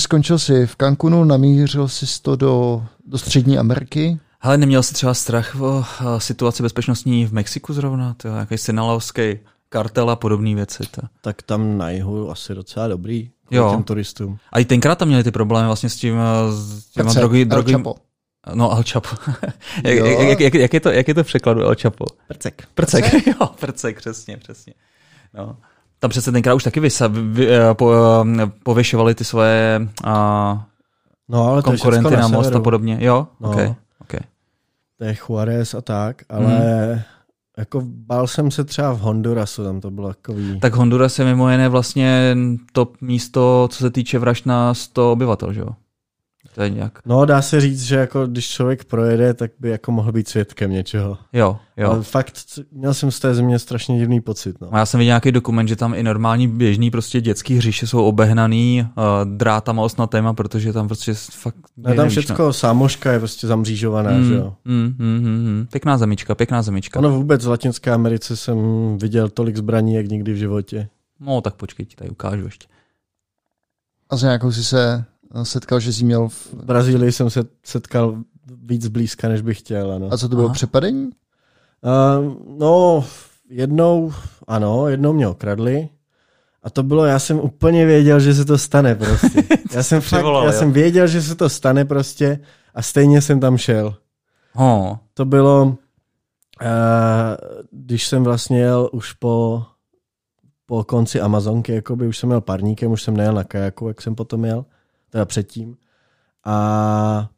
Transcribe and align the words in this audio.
Takže 0.00 0.04
skončil 0.04 0.38
si 0.38 0.66
v 0.66 0.76
Cancunu, 0.76 1.24
namířil 1.24 1.88
jsi 1.88 2.22
to 2.22 2.36
do, 2.36 2.82
do 3.06 3.18
střední 3.18 3.58
Ameriky. 3.58 4.18
Ale 4.40 4.58
neměl 4.58 4.82
jsi 4.82 4.94
třeba 4.94 5.14
strach 5.14 5.60
o 5.60 5.84
situaci 6.18 6.62
bezpečnostní 6.62 7.26
v 7.26 7.32
Mexiku 7.32 7.72
zrovna? 7.72 8.14
To 8.16 8.28
je 8.28 8.34
jaký 8.34 8.58
sinaloský 8.58 9.38
kartel 9.68 10.10
a 10.10 10.16
podobné 10.16 10.54
věci. 10.54 10.82
To. 10.90 11.02
Tak 11.20 11.42
tam 11.42 11.78
na 11.78 11.90
jihu 11.90 12.30
asi 12.30 12.54
docela 12.54 12.88
dobrý 12.88 13.30
jo. 13.50 13.70
těm 13.70 13.82
turistům. 13.82 14.38
A 14.52 14.58
i 14.58 14.64
tenkrát 14.64 14.98
tam 14.98 15.08
měli 15.08 15.24
ty 15.24 15.30
problémy 15.30 15.66
vlastně 15.66 15.88
s 15.88 15.96
tím, 15.96 16.16
s 16.50 16.84
těma 16.86 17.12
drogy, 17.12 17.44
drogy, 17.44 17.76
No, 18.54 18.76
El 18.76 18.84
Chapo. 18.92 19.16
jak, 19.84 19.98
jak, 19.98 20.40
jak, 20.40 20.54
jak, 20.54 20.74
je 20.74 20.80
to, 20.80 20.90
jak 20.90 21.08
je 21.08 21.14
to 21.14 21.24
v 21.24 21.26
překladu 21.26 21.60
El 21.60 21.74
Chapo? 21.82 22.04
Prcek. 22.28 22.68
Prcek, 22.74 23.10
prcek? 23.10 23.26
jo, 23.40 23.46
prcek, 23.60 23.96
přesně, 23.96 24.36
přesně. 24.36 24.74
No. 25.34 25.56
Tam 26.00 26.10
přece 26.10 26.32
tenkrát 26.32 26.54
už 26.54 26.64
taky 26.64 26.80
vysa, 26.80 27.08
vy, 27.12 27.48
eh, 27.48 27.74
po, 27.74 27.92
eh, 27.92 28.46
pověšovali 28.62 29.14
ty 29.14 29.24
svoje 29.24 29.88
a, 30.04 30.66
no, 31.28 31.48
ale 31.48 31.62
konkurenty 31.62 32.14
na, 32.14 32.20
na 32.20 32.28
most 32.28 32.54
a 32.54 32.60
podobně. 32.60 32.98
Jo, 33.00 33.28
no. 33.40 33.50
okay, 33.50 33.74
okay. 34.00 34.20
To 34.98 35.04
je 35.04 35.16
Juarez 35.28 35.74
a 35.74 35.80
tak, 35.80 36.22
ale 36.28 36.46
hmm. 36.46 37.00
jako 37.58 37.82
bál 37.84 38.26
jsem 38.26 38.50
se 38.50 38.64
třeba 38.64 38.92
v 38.92 38.98
Hondurasu, 38.98 39.64
tam 39.64 39.80
to 39.80 39.90
bylo 39.90 40.08
takový... 40.08 40.60
Tak 40.60 40.74
Honduras 40.74 41.18
je 41.18 41.24
mimo 41.24 41.50
jiné 41.50 41.68
vlastně 41.68 42.36
top 42.72 42.96
místo, 43.00 43.68
co 43.70 43.78
se 43.78 43.90
týče 43.90 44.18
vražd 44.18 44.46
na 44.46 44.74
100 44.74 45.12
obyvatel, 45.12 45.52
že 45.52 45.60
jo? 45.60 45.68
To 46.54 46.62
je 46.62 46.70
nějak... 46.70 46.98
No, 47.06 47.24
dá 47.24 47.42
se 47.42 47.60
říct, 47.60 47.82
že 47.82 47.96
jako 47.96 48.26
když 48.26 48.48
člověk 48.48 48.84
projede, 48.84 49.34
tak 49.34 49.50
by 49.58 49.70
jako 49.70 49.92
mohl 49.92 50.12
být 50.12 50.28
svědkem 50.28 50.70
něčeho. 50.70 51.18
Jo, 51.32 51.56
jo. 51.76 51.90
Ale 51.90 52.02
fakt, 52.02 52.32
měl 52.72 52.94
jsem 52.94 53.10
z 53.10 53.20
té 53.20 53.34
země 53.34 53.58
strašně 53.58 53.98
divný 53.98 54.20
pocit. 54.20 54.60
No. 54.60 54.74
A 54.74 54.78
já 54.78 54.86
jsem 54.86 54.98
viděl 54.98 55.10
nějaký 55.10 55.32
dokument, 55.32 55.68
že 55.68 55.76
tam 55.76 55.94
i 55.94 56.02
normální 56.02 56.48
běžný 56.48 56.90
prostě 56.90 57.20
dětský 57.20 57.54
hřiště 57.56 57.86
jsou 57.86 58.04
obehnaný 58.04 58.86
uh, 58.96 59.04
drátama 59.36 59.82
osnatýma, 59.82 60.34
protože 60.34 60.72
tam 60.72 60.88
prostě 60.88 61.14
fakt... 61.14 61.56
Ne, 61.76 61.94
tam 61.94 62.08
všechno, 62.08 62.36
no. 62.38 62.52
sámoška 62.52 63.12
je 63.12 63.18
prostě 63.18 63.46
zamřížovaná, 63.46 64.10
mm, 64.10 64.28
že 64.28 64.34
jo. 64.34 64.54
Mm, 64.64 64.94
mm, 64.98 65.20
mm, 65.20 65.48
mm. 65.48 65.66
Pěkná 65.72 65.98
zemička, 65.98 66.34
pěkná 66.34 66.62
zemička. 66.62 66.98
Ono 66.98 67.10
vůbec 67.10 67.44
v 67.44 67.48
Latinské 67.48 67.90
Americe 67.90 68.36
jsem 68.36 68.58
viděl 68.98 69.28
tolik 69.28 69.56
zbraní, 69.56 69.94
jak 69.94 70.08
nikdy 70.08 70.32
v 70.32 70.36
životě. 70.36 70.88
No, 71.20 71.40
tak 71.40 71.54
počkej, 71.54 71.86
ti 71.86 71.96
tady 71.96 72.10
ukážu 72.10 72.44
ještě. 72.44 72.66
A 74.10 74.16
s 74.16 74.22
nějakou 74.22 74.52
si 74.52 74.64
se 74.64 75.04
setkal, 75.42 75.80
že 75.80 75.92
jsi 75.92 76.04
měl... 76.04 76.28
V... 76.28 76.52
v 76.52 76.64
Brazílii 76.64 77.12
jsem 77.12 77.30
se 77.30 77.44
setkal 77.64 78.18
víc 78.62 78.88
blízka, 78.88 79.28
než 79.28 79.40
bych 79.40 79.58
chtěl. 79.58 79.92
Ano. 79.92 80.08
A 80.10 80.18
co 80.18 80.28
to 80.28 80.36
bylo, 80.36 80.46
Aha. 80.46 80.54
přepadení? 80.54 81.10
Uh, 81.82 82.34
no, 82.58 83.04
jednou, 83.50 84.12
ano, 84.46 84.88
jednou 84.88 85.12
mě 85.12 85.28
okradli. 85.28 85.88
A 86.62 86.70
to 86.70 86.82
bylo, 86.82 87.04
já 87.04 87.18
jsem 87.18 87.40
úplně 87.40 87.86
věděl, 87.86 88.20
že 88.20 88.34
se 88.34 88.44
to 88.44 88.58
stane 88.58 88.94
prostě. 88.94 89.42
Já 89.74 89.82
jsem 89.82 90.00
fakt, 90.00 90.24
já 90.44 90.52
jsem 90.52 90.72
věděl, 90.72 91.06
že 91.06 91.22
se 91.22 91.34
to 91.34 91.48
stane 91.48 91.84
prostě 91.84 92.40
a 92.74 92.82
stejně 92.82 93.20
jsem 93.22 93.40
tam 93.40 93.56
šel. 93.56 93.94
Oh. 94.54 94.96
To 95.14 95.24
bylo, 95.24 95.62
uh, 95.62 95.76
když 97.70 98.06
jsem 98.06 98.24
vlastně 98.24 98.60
jel 98.60 98.90
už 98.92 99.12
po, 99.12 99.62
po 100.66 100.84
konci 100.84 101.20
Amazonky, 101.20 101.74
jakoby 101.74 102.06
už 102.06 102.18
jsem 102.18 102.30
jel 102.30 102.40
parníkem, 102.40 102.90
už 102.90 103.02
jsem 103.02 103.16
nejel 103.16 103.34
na 103.34 103.44
kajaku, 103.44 103.88
jak 103.88 104.02
jsem 104.02 104.14
potom 104.14 104.44
jel 104.44 104.64
teda 105.10 105.24
předtím. 105.24 105.76
A 106.44 107.28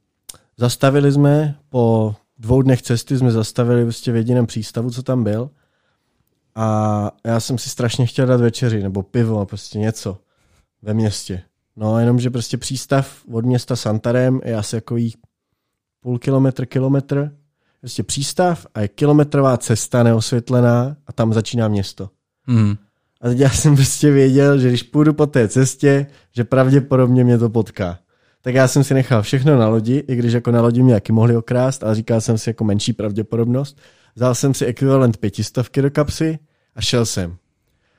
zastavili 0.57 1.13
jsme, 1.13 1.55
po 1.69 2.15
dvou 2.39 2.63
dnech 2.63 2.83
cesty 2.83 3.19
jsme 3.19 3.31
zastavili 3.31 3.85
vlastně 3.85 4.13
v 4.13 4.17
jediném 4.17 4.47
přístavu, 4.47 4.91
co 4.91 5.03
tam 5.03 5.25
byl. 5.25 5.51
A 6.55 7.11
já 7.25 7.41
jsem 7.41 7.59
si 7.59 7.69
strašně 7.69 8.07
chtěl 8.07 8.27
dát 8.27 8.41
večeři, 8.41 8.83
nebo 8.83 9.03
pivo, 9.03 9.47
prostě 9.47 9.79
něco 9.79 10.19
ve 10.83 10.95
městě. 10.95 11.43
No, 11.77 11.99
jenomže 11.99 12.31
prostě 12.31 12.59
přístav 12.59 13.25
od 13.33 13.45
města 13.45 13.77
Santarem 13.77 14.41
je 14.45 14.57
asi 14.57 14.77
jako 14.77 14.97
půl 16.01 16.19
kilometr, 16.19 16.67
kilometr. 16.67 17.37
Prostě 17.81 18.03
přístav 18.03 18.67
a 18.75 18.81
je 18.81 18.89
kilometrová 18.89 19.57
cesta 19.57 20.03
neosvětlená 20.03 20.97
a 21.07 21.13
tam 21.13 21.33
začíná 21.33 21.69
město. 21.69 22.11
Mm. 22.47 22.75
A 23.23 23.29
teď 23.29 23.39
já 23.39 23.51
jsem 23.51 23.77
prostě 23.77 24.11
věděl, 24.11 24.59
že 24.59 24.69
když 24.69 24.83
půjdu 24.83 25.13
po 25.13 25.27
té 25.27 25.49
cestě, 25.49 26.07
že 26.33 26.45
pravděpodobně 26.45 27.25
mě 27.25 27.39
to 27.39 27.51
potká. 27.51 27.99
Tak 28.43 28.55
já 28.55 28.69
jsem 28.69 28.85
si 28.85 28.95
nechal 28.95 29.23
všechno 29.23 29.59
na 29.59 29.69
lodi, 29.69 30.05
i 30.09 30.17
když 30.17 30.33
jako 30.33 30.51
na 30.51 30.61
lodi 30.61 30.83
mě 30.83 30.95
jaký 30.95 31.13
mohli 31.13 31.37
okrást, 31.37 31.85
ale 31.85 31.95
říkal 31.95 32.21
jsem 32.21 32.39
si 32.39 32.51
jako 32.51 32.65
menší 32.65 32.93
pravděpodobnost. 32.93 33.79
Vzal 34.15 34.35
jsem 34.35 34.55
si 34.55 34.67
ekvivalent 34.67 35.17
pětistovky 35.17 35.83
do 35.83 35.91
kapsy 35.91 36.39
a 36.77 36.81
šel 36.81 37.07
jsem. 37.07 37.37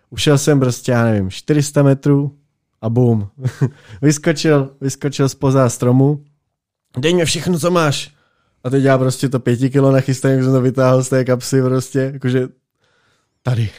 Ušel 0.09 0.38
jsem 0.38 0.59
prostě, 0.59 0.91
já 0.91 1.06
nevím, 1.06 1.29
400 1.29 1.83
metrů 1.83 2.35
a 2.81 2.89
bum. 2.89 3.29
vyskočil, 4.01 4.75
vyskočil 4.81 5.29
spoza 5.29 5.69
stromu. 5.69 6.23
Dej 6.97 7.13
mi 7.13 7.25
všechno, 7.25 7.59
co 7.59 7.72
máš. 7.72 8.13
A 8.63 8.69
teď 8.69 8.83
já 8.83 8.97
prostě 8.97 9.29
to 9.29 9.39
pěti 9.39 9.69
kilo 9.69 9.91
nachystám, 9.91 10.31
jak 10.31 10.44
jsem 10.44 10.51
to 10.51 10.62
vytáhl 10.62 11.03
z 11.03 11.09
té 11.09 11.25
kapsy 11.25 11.62
prostě, 11.62 12.00
jakože 12.13 12.47
tady. 13.44 13.69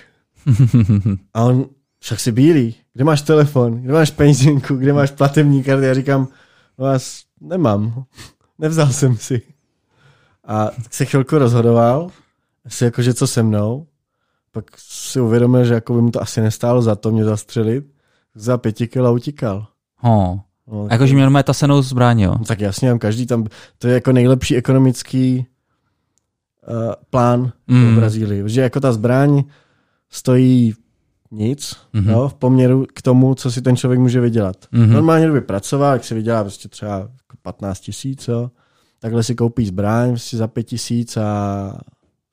A 1.34 1.42
on, 1.42 1.66
však 1.98 2.20
si 2.20 2.32
bílý, 2.32 2.74
kde 2.92 3.04
máš 3.04 3.22
telefon, 3.22 3.82
kde 3.82 3.92
máš 3.92 4.10
peněženku, 4.10 4.76
kde 4.76 4.92
máš 4.92 5.10
platební 5.10 5.62
karty? 5.62 5.86
Já 5.86 5.94
říkám, 5.94 6.28
no 6.78 6.86
já 6.86 6.98
nemám, 7.40 8.04
nevzal 8.58 8.88
jsem 8.88 9.16
si. 9.16 9.42
A 10.44 10.66
tak 10.66 10.94
se 10.94 11.04
chvilku 11.04 11.38
rozhodoval, 11.38 12.10
asi 12.66 12.84
jakože 12.84 13.14
co 13.14 13.26
se 13.26 13.42
mnou, 13.42 13.86
pak 14.52 14.64
si 14.78 15.20
uvědomil, 15.20 15.64
že 15.64 15.74
jako 15.74 15.94
by 15.94 16.02
mu 16.02 16.10
to 16.10 16.22
asi 16.22 16.40
nestálo 16.40 16.82
za 16.82 16.96
to 16.96 17.10
mě 17.10 17.24
zastřelit, 17.24 17.84
za 18.34 18.58
pěti 18.58 18.88
kila 18.88 19.10
utíkal. 19.10 19.66
Oh. 20.02 20.38
No, 20.66 20.88
Jakože 20.90 21.14
měl 21.14 21.42
tasenou 21.42 21.82
zbraň, 21.82 22.20
jo? 22.20 22.34
No, 22.38 22.44
tak 22.44 22.60
jasně, 22.60 22.98
každý 22.98 23.26
tam, 23.26 23.46
to 23.78 23.88
je 23.88 23.94
jako 23.94 24.12
nejlepší 24.12 24.56
ekonomický 24.56 25.46
uh, 26.68 26.92
plán 27.10 27.52
mm. 27.66 27.92
v 27.92 27.98
Brazílii, 27.98 28.42
že 28.46 28.60
jako 28.60 28.80
ta 28.80 28.92
zbraň 28.92 29.44
stojí 30.14 30.74
nic 31.30 31.76
mm-hmm. 31.94 32.10
jo, 32.10 32.28
v 32.28 32.34
poměru 32.34 32.86
k 32.94 33.02
tomu, 33.02 33.34
co 33.34 33.50
si 33.50 33.62
ten 33.62 33.76
člověk 33.76 34.00
může 34.00 34.20
vydělat. 34.20 34.56
Mm-hmm. 34.72 34.86
Normálně, 34.86 35.26
kdyby 35.26 35.40
pracoval, 35.40 35.92
jak 35.92 36.04
si 36.04 36.14
vydělá 36.14 36.44
prostě 36.44 36.68
třeba 36.68 37.08
15 37.42 37.80
tisíc, 37.80 38.30
takhle 38.98 39.22
si 39.22 39.34
koupí 39.34 39.66
zbraň 39.66 40.08
prostě 40.08 40.36
za 40.36 40.48
5 40.48 40.62
tisíc 40.62 41.16
a 41.16 41.78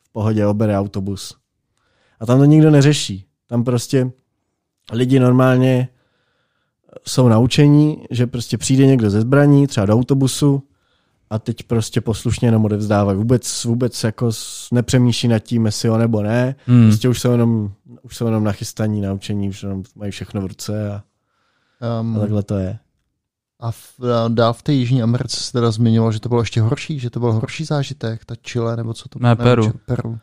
v 0.03 0.11
pohodě 0.11 0.47
obere 0.47 0.77
autobus. 0.77 1.35
A 2.19 2.25
tam 2.25 2.39
to 2.39 2.45
nikdo 2.45 2.71
neřeší. 2.71 3.25
Tam 3.47 3.63
prostě 3.63 4.11
lidi 4.91 5.19
normálně 5.19 5.87
jsou 7.07 7.27
naučení, 7.27 8.03
že 8.11 8.27
prostě 8.27 8.57
přijde 8.57 8.85
někdo 8.85 9.09
ze 9.09 9.21
zbraní, 9.21 9.67
třeba 9.67 9.85
do 9.85 9.93
autobusu, 9.93 10.63
a 11.31 11.39
teď 11.39 11.63
prostě 11.63 12.01
poslušně 12.01 12.47
jenom 12.47 12.65
odevzdávají. 12.65 13.17
Vůbec, 13.17 13.65
vůbec 13.65 14.03
jako 14.03 14.31
nepřemýšlí 14.71 15.29
nad 15.29 15.39
tím, 15.39 15.65
jestli 15.65 15.87
jo 15.87 15.97
nebo 15.97 16.21
ne. 16.21 16.55
Hmm. 16.65 16.87
Prostě 16.87 17.09
už 17.09 17.19
jsou 17.21 17.31
jenom, 17.31 17.71
už 18.01 18.17
jsou 18.17 18.25
jenom 18.25 18.43
nachystaní, 18.43 19.01
naučení, 19.01 19.49
už 19.49 19.63
jenom 19.63 19.83
mají 19.95 20.11
všechno 20.11 20.41
v 20.41 20.45
ruce 20.45 20.91
a, 20.91 21.03
um, 22.01 22.17
a 22.17 22.19
takhle 22.19 22.43
to 22.43 22.57
je. 22.57 22.79
A 23.59 23.71
v, 23.71 23.99
dál 24.27 24.53
v 24.53 24.61
té 24.61 24.73
Jižní 24.73 25.03
Americe 25.03 25.39
se 25.39 25.51
teda 25.51 25.71
zmiňovalo, 25.71 26.11
že 26.11 26.19
to 26.19 26.29
bylo 26.29 26.41
ještě 26.41 26.61
horší, 26.61 26.99
že 26.99 27.09
to 27.09 27.19
byl 27.19 27.33
horší 27.33 27.65
zážitek, 27.65 28.25
ta 28.25 28.35
Chile 28.35 28.77
nebo 28.77 28.93
co 28.93 29.09
to 29.09 29.19
bylo? 29.19 29.29
Ne, 29.29 29.35
Peru. 29.35 29.71
Peru. 29.85 30.19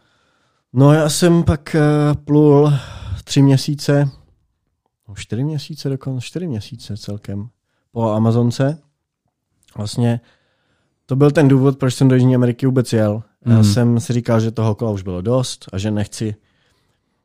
No 0.72 0.92
já 0.92 1.08
jsem 1.08 1.44
pak 1.44 1.76
uh, 1.78 2.22
plul 2.24 2.72
tři 3.24 3.42
měsíce, 3.42 4.10
no 5.08 5.14
čtyři 5.14 5.44
měsíce 5.44 5.88
dokonce, 5.88 6.26
čtyři 6.26 6.46
měsíce 6.46 6.96
celkem 6.96 7.48
po 7.92 8.10
Amazonce. 8.10 8.78
Vlastně 9.76 10.20
to 11.08 11.16
byl 11.16 11.30
ten 11.30 11.48
důvod, 11.48 11.78
proč 11.78 11.94
jsem 11.94 12.08
do 12.08 12.14
Jižní 12.14 12.34
Ameriky 12.34 12.66
vůbec 12.66 12.92
jel. 12.92 13.22
Mm. 13.44 13.52
Já 13.52 13.58
mhm. 13.58 13.72
jsem 13.72 14.00
si 14.00 14.12
říkal, 14.12 14.40
že 14.40 14.50
toho 14.50 14.74
kola 14.74 14.90
už 14.90 15.02
bylo 15.02 15.20
dost 15.20 15.66
a 15.72 15.78
že 15.78 15.90
nechci, 15.90 16.34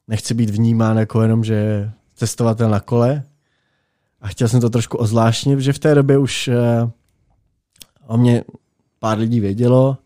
nechci 0.08 0.34
být 0.34 0.50
vnímán 0.50 0.98
jako 0.98 1.22
jenom, 1.22 1.44
že 1.44 1.92
cestovatel 2.16 2.70
na 2.70 2.80
kole. 2.80 3.24
A 4.22 4.28
chtěl 4.28 4.48
jsem 4.48 4.62
to 4.62 4.70
trošku 4.70 4.98
ozvláštnit, 4.98 5.60
že 5.60 5.74
v 5.74 5.80
té 5.80 5.96
době 5.96 6.18
už 6.18 6.48
uh, 6.48 6.90
o 8.08 8.18
mě 8.18 8.44
pár 9.00 9.18
lidí 9.18 9.40
vědělo, 9.40 9.98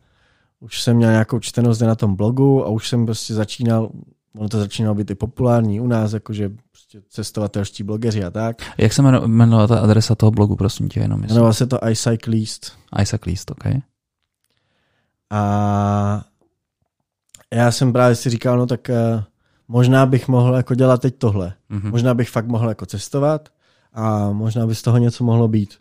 už 0.60 0.82
jsem 0.82 0.98
měl 0.98 1.12
nějakou 1.12 1.40
čtenost 1.40 1.82
na 1.82 1.96
tom 1.96 2.16
blogu 2.16 2.66
a 2.66 2.70
už 2.70 2.90
jsem 2.90 3.06
prostě 3.06 3.34
začínal, 3.34 3.90
ono 4.36 4.50
to 4.50 4.60
začínalo 4.60 4.96
být 4.96 5.12
i 5.12 5.16
populární 5.16 5.80
u 5.80 5.88
nás, 5.88 6.14
jakože 6.14 6.50
prostě 6.72 7.02
cestovatelští 7.10 7.84
blogeři 7.84 8.24
a 8.24 8.32
tak. 8.32 8.58
Jak 8.78 8.94
se 8.94 9.02
jmenovala 9.02 9.68
ta 9.68 9.80
adresa 9.80 10.16
toho 10.16 10.32
blogu, 10.32 10.56
prosím 10.56 10.90
tě, 10.90 11.00
jenom 11.00 11.24
Jmenovala 11.24 11.54
se 11.54 11.68
to 11.68 11.80
iCyclist. 11.90 12.78
iCyclist, 13.02 13.52
ok. 13.52 13.64
A 15.30 16.24
já 17.54 17.72
jsem 17.72 17.94
právě 17.94 18.16
si 18.16 18.30
říkal, 18.30 18.58
no 18.58 18.66
tak 18.66 18.90
uh, 18.90 19.24
možná 19.68 20.06
bych 20.06 20.28
mohl 20.28 20.56
jako 20.56 20.76
dělat 20.76 21.02
teď 21.02 21.16
tohle. 21.18 21.54
Mm-hmm. 21.72 21.92
Možná 21.92 22.14
bych 22.14 22.30
fakt 22.30 22.48
mohl 22.48 22.70
jako 22.70 22.86
cestovat 22.86 23.50
a 23.94 24.32
možná 24.32 24.68
by 24.68 24.76
z 24.76 24.82
toho 24.82 24.98
něco 24.98 25.24
mohlo 25.24 25.48
být. 25.48 25.74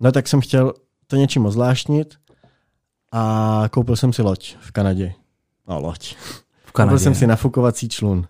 No 0.00 0.12
tak 0.12 0.28
jsem 0.28 0.40
chtěl 0.40 0.74
to 1.06 1.16
něčím 1.16 1.46
ozvláštnit 1.46 2.14
a 3.12 3.64
koupil 3.70 3.96
jsem 3.96 4.12
si 4.12 4.22
loď 4.22 4.56
v 4.60 4.72
Kanadě. 4.72 5.12
No 5.68 5.80
loď. 5.80 6.16
Kanadě. 6.76 6.90
Koupil 6.90 7.04
jsem 7.04 7.14
si 7.14 7.26
nafukovací 7.26 7.88
člun 7.88 8.26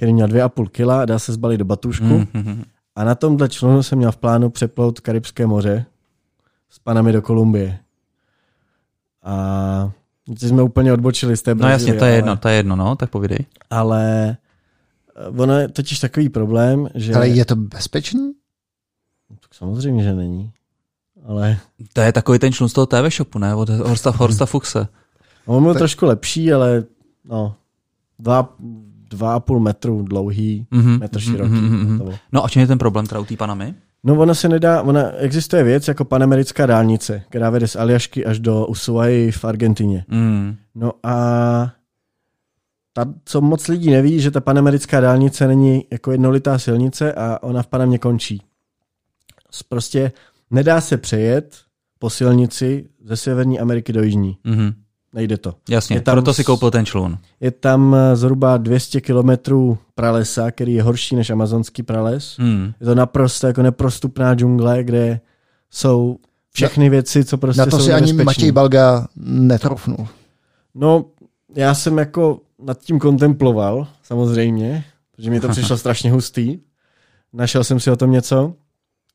který 0.00 0.12
měl 0.12 0.28
2,5 0.28 0.68
kg, 0.68 1.06
dá 1.08 1.18
se 1.18 1.32
zbalit 1.32 1.58
do 1.58 1.64
batušku. 1.64 2.04
Mm-hmm. 2.04 2.64
A 2.96 3.04
na 3.04 3.14
tomhle 3.14 3.48
člunu 3.48 3.82
jsem 3.82 3.98
měl 3.98 4.12
v 4.12 4.16
plánu 4.16 4.50
přeplout 4.50 5.00
Karibské 5.00 5.46
moře 5.46 5.84
s 6.70 6.78
panami 6.78 7.12
do 7.12 7.22
Kolumbie. 7.22 7.78
A 9.22 9.90
teď 10.28 10.40
jsme 10.42 10.62
úplně 10.62 10.92
odbočili 10.92 11.36
z 11.36 11.42
té 11.42 11.54
No 11.54 11.68
jasně, 11.68 11.94
to 11.94 12.04
je 12.04 12.10
ale, 12.10 12.16
jedno, 12.16 12.36
to 12.36 12.48
je 12.48 12.54
jedno, 12.54 12.76
no, 12.76 12.96
tak 12.96 13.10
povídej. 13.10 13.38
Ale 13.70 14.36
eh, 15.16 15.28
ono 15.28 15.58
je 15.58 15.68
totiž 15.68 15.98
takový 15.98 16.28
problém, 16.28 16.88
že... 16.94 17.14
Ale 17.14 17.28
je 17.28 17.44
to 17.44 17.56
bezpečný? 17.56 18.32
Tak 19.40 19.54
samozřejmě, 19.54 20.02
že 20.02 20.14
není. 20.14 20.52
Ale 21.26 21.58
To 21.92 22.00
je 22.00 22.12
takový 22.12 22.38
ten 22.38 22.52
člun 22.52 22.68
z 22.68 22.72
toho 22.72 22.86
TV 22.86 23.14
shopu, 23.16 23.38
ne? 23.38 23.54
Od 23.54 23.68
Horsta, 23.68 24.10
Horsta 24.10 24.46
Fuchse. 24.46 24.88
on 25.46 25.62
byl 25.62 25.72
Tak- 25.72 25.80
trošku 25.80 26.06
lepší, 26.06 26.52
ale 26.52 26.84
no, 27.30 27.54
dva, 28.18 28.54
dva 29.08 29.34
a 29.34 29.40
půl 29.40 29.60
metru 29.60 30.02
dlouhý, 30.02 30.66
Mhm, 30.70 30.98
metr 30.98 31.18
mhm, 31.18 31.24
široký. 31.32 31.52
mhm, 31.52 31.76
mhm. 31.86 31.98
to 31.98 32.04
bylo. 32.04 32.16
No 32.32 32.44
a 32.44 32.48
čím 32.48 32.60
je 32.60 32.66
ten 32.66 32.78
problém 32.78 33.06
teda 33.06 33.20
u 33.20 33.24
té 33.24 33.36
Panamy? 33.36 33.74
No 34.04 34.14
ona 34.14 34.34
se 34.34 34.48
nedá, 34.48 34.82
ona 34.82 35.10
existuje 35.10 35.64
věc 35.64 35.88
jako 35.88 36.04
panamerická 36.04 36.66
dálnice, 36.66 37.22
která 37.28 37.50
vede 37.50 37.68
z 37.68 37.76
Aljašky 37.76 38.26
až 38.26 38.38
do 38.38 38.66
Ushuaí 38.66 39.30
v 39.30 39.44
Argentině. 39.44 40.04
Mm. 40.08 40.56
No 40.74 40.92
a 41.02 41.14
ta, 42.92 43.04
co 43.24 43.40
moc 43.40 43.68
lidí 43.68 43.90
neví, 43.90 44.20
že 44.20 44.30
ta 44.30 44.40
panamerická 44.40 45.00
dálnice 45.00 45.46
není 45.48 45.84
jako 45.92 46.12
jednolitá 46.12 46.58
silnice 46.58 47.12
a 47.12 47.42
ona 47.42 47.62
v 47.62 47.66
Panamě 47.66 47.98
končí. 47.98 48.42
Prostě 49.68 50.12
nedá 50.50 50.80
se 50.80 50.96
přejet 50.96 51.58
po 51.98 52.10
silnici 52.10 52.88
ze 53.04 53.16
Severní 53.16 53.60
Ameriky 53.60 53.92
do 53.92 54.02
Jižní. 54.02 54.36
Mhm. 54.44 54.74
Nejde 55.14 55.36
to. 55.38 55.54
Jasně, 55.68 55.96
Je 55.96 56.00
tam 56.00 56.14
proto 56.14 56.34
si 56.34 56.44
koupil 56.44 56.70
ten 56.70 56.86
člun. 56.86 57.18
Je 57.40 57.50
tam 57.50 57.94
eh, 57.94 58.16
zhruba 58.16 58.56
200 58.56 59.00
kilometrů 59.00 59.78
pralesa, 59.94 60.50
který 60.50 60.74
je 60.74 60.82
horší 60.82 61.16
než 61.16 61.30
amazonský 61.30 61.82
prales. 61.82 62.36
Hmm. 62.38 62.72
Je 62.80 62.86
to 62.86 62.94
naprosto 62.94 63.46
jako 63.46 63.62
neprostupná 63.62 64.34
džungle, 64.34 64.84
kde 64.84 65.20
jsou 65.70 66.18
všechny 66.52 66.90
věci, 66.90 67.24
co 67.24 67.38
prostě 67.38 67.60
Na 67.60 67.66
to 67.66 67.78
jsou 67.78 67.84
si 67.84 67.92
ani. 67.92 68.12
Matěj 68.12 68.52
Balga 68.52 69.06
netrofnul. 69.16 70.08
No, 70.74 71.04
já 71.56 71.74
jsem 71.74 71.98
jako 71.98 72.40
nad 72.62 72.78
tím 72.78 72.98
kontemploval, 72.98 73.86
samozřejmě, 74.02 74.84
protože 75.16 75.30
mi 75.30 75.40
to 75.40 75.48
přišlo 75.48 75.76
strašně 75.78 76.10
hustý. 76.10 76.58
Našel 77.32 77.64
jsem 77.64 77.80
si 77.80 77.90
o 77.90 77.96
tom 77.96 78.10
něco. 78.10 78.54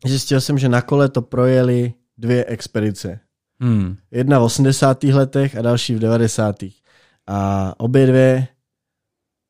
Zjistil 0.06 0.42
jsem, 0.42 0.57
že 0.57 0.69
na 0.69 0.81
kole 0.81 1.09
to 1.09 1.21
projeli 1.21 1.94
dvě 2.18 2.45
expedice. 2.45 3.19
Hmm. 3.66 3.98
Jedna 4.12 4.40
v 4.40 4.44
80. 4.44 5.04
letech 5.04 5.56
a 5.58 5.62
další 5.62 5.96
v 5.96 6.00
90. 6.00 6.56
A 7.28 7.74
obě 7.78 8.08
dvě, 8.08 8.48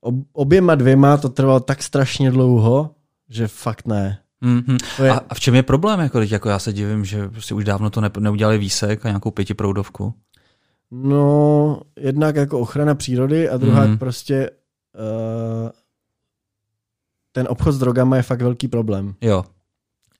ob, 0.02 0.16
oběma 0.34 0.76
dvěma 0.76 1.18
to 1.18 1.30
trvalo 1.30 1.60
tak 1.60 1.84
strašně 1.84 2.32
dlouho, 2.32 2.92
že 3.30 3.48
fakt 3.48 3.88
ne. 3.88 4.20
Mhm. 4.42 4.78
To 4.98 5.04
je, 5.04 5.12
A, 5.12 5.22
a 5.30 5.34
v 5.36 5.40
čem 5.40 5.56
je 5.56 5.64
problém? 5.64 6.00
Jako, 6.00 6.20
teď 6.20 6.32
jako 6.32 6.50
já 6.50 6.60
se 6.60 6.74
divím, 6.74 7.06
že 7.06 7.30
prostě 7.30 7.54
už 7.54 7.64
dávno 7.64 7.90
to 7.90 8.02
ne, 8.02 8.10
neudělali 8.20 8.58
výsek 8.58 9.06
a 9.06 9.10
nějakou 9.10 9.32
pětiproudovku. 9.32 10.14
No, 10.92 11.82
jednak 12.00 12.36
jako 12.36 12.60
ochrana 12.60 12.96
přírody 12.96 13.50
a 13.50 13.58
druhá 13.58 13.82
Mhm. 13.82 13.90
mm. 13.92 13.98
prostě 13.98 14.50
uh, 14.96 15.70
ten 17.32 17.48
obchod 17.50 17.74
s 17.76 17.78
drogama 17.80 18.16
je 18.18 18.24
fakt 18.24 18.42
velký 18.42 18.68
problém. 18.68 19.16
Jo. 19.22 19.44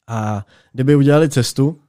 A 0.08 0.46
kdyby 0.74 0.96
udělali 0.96 1.30
cestu, 1.30 1.80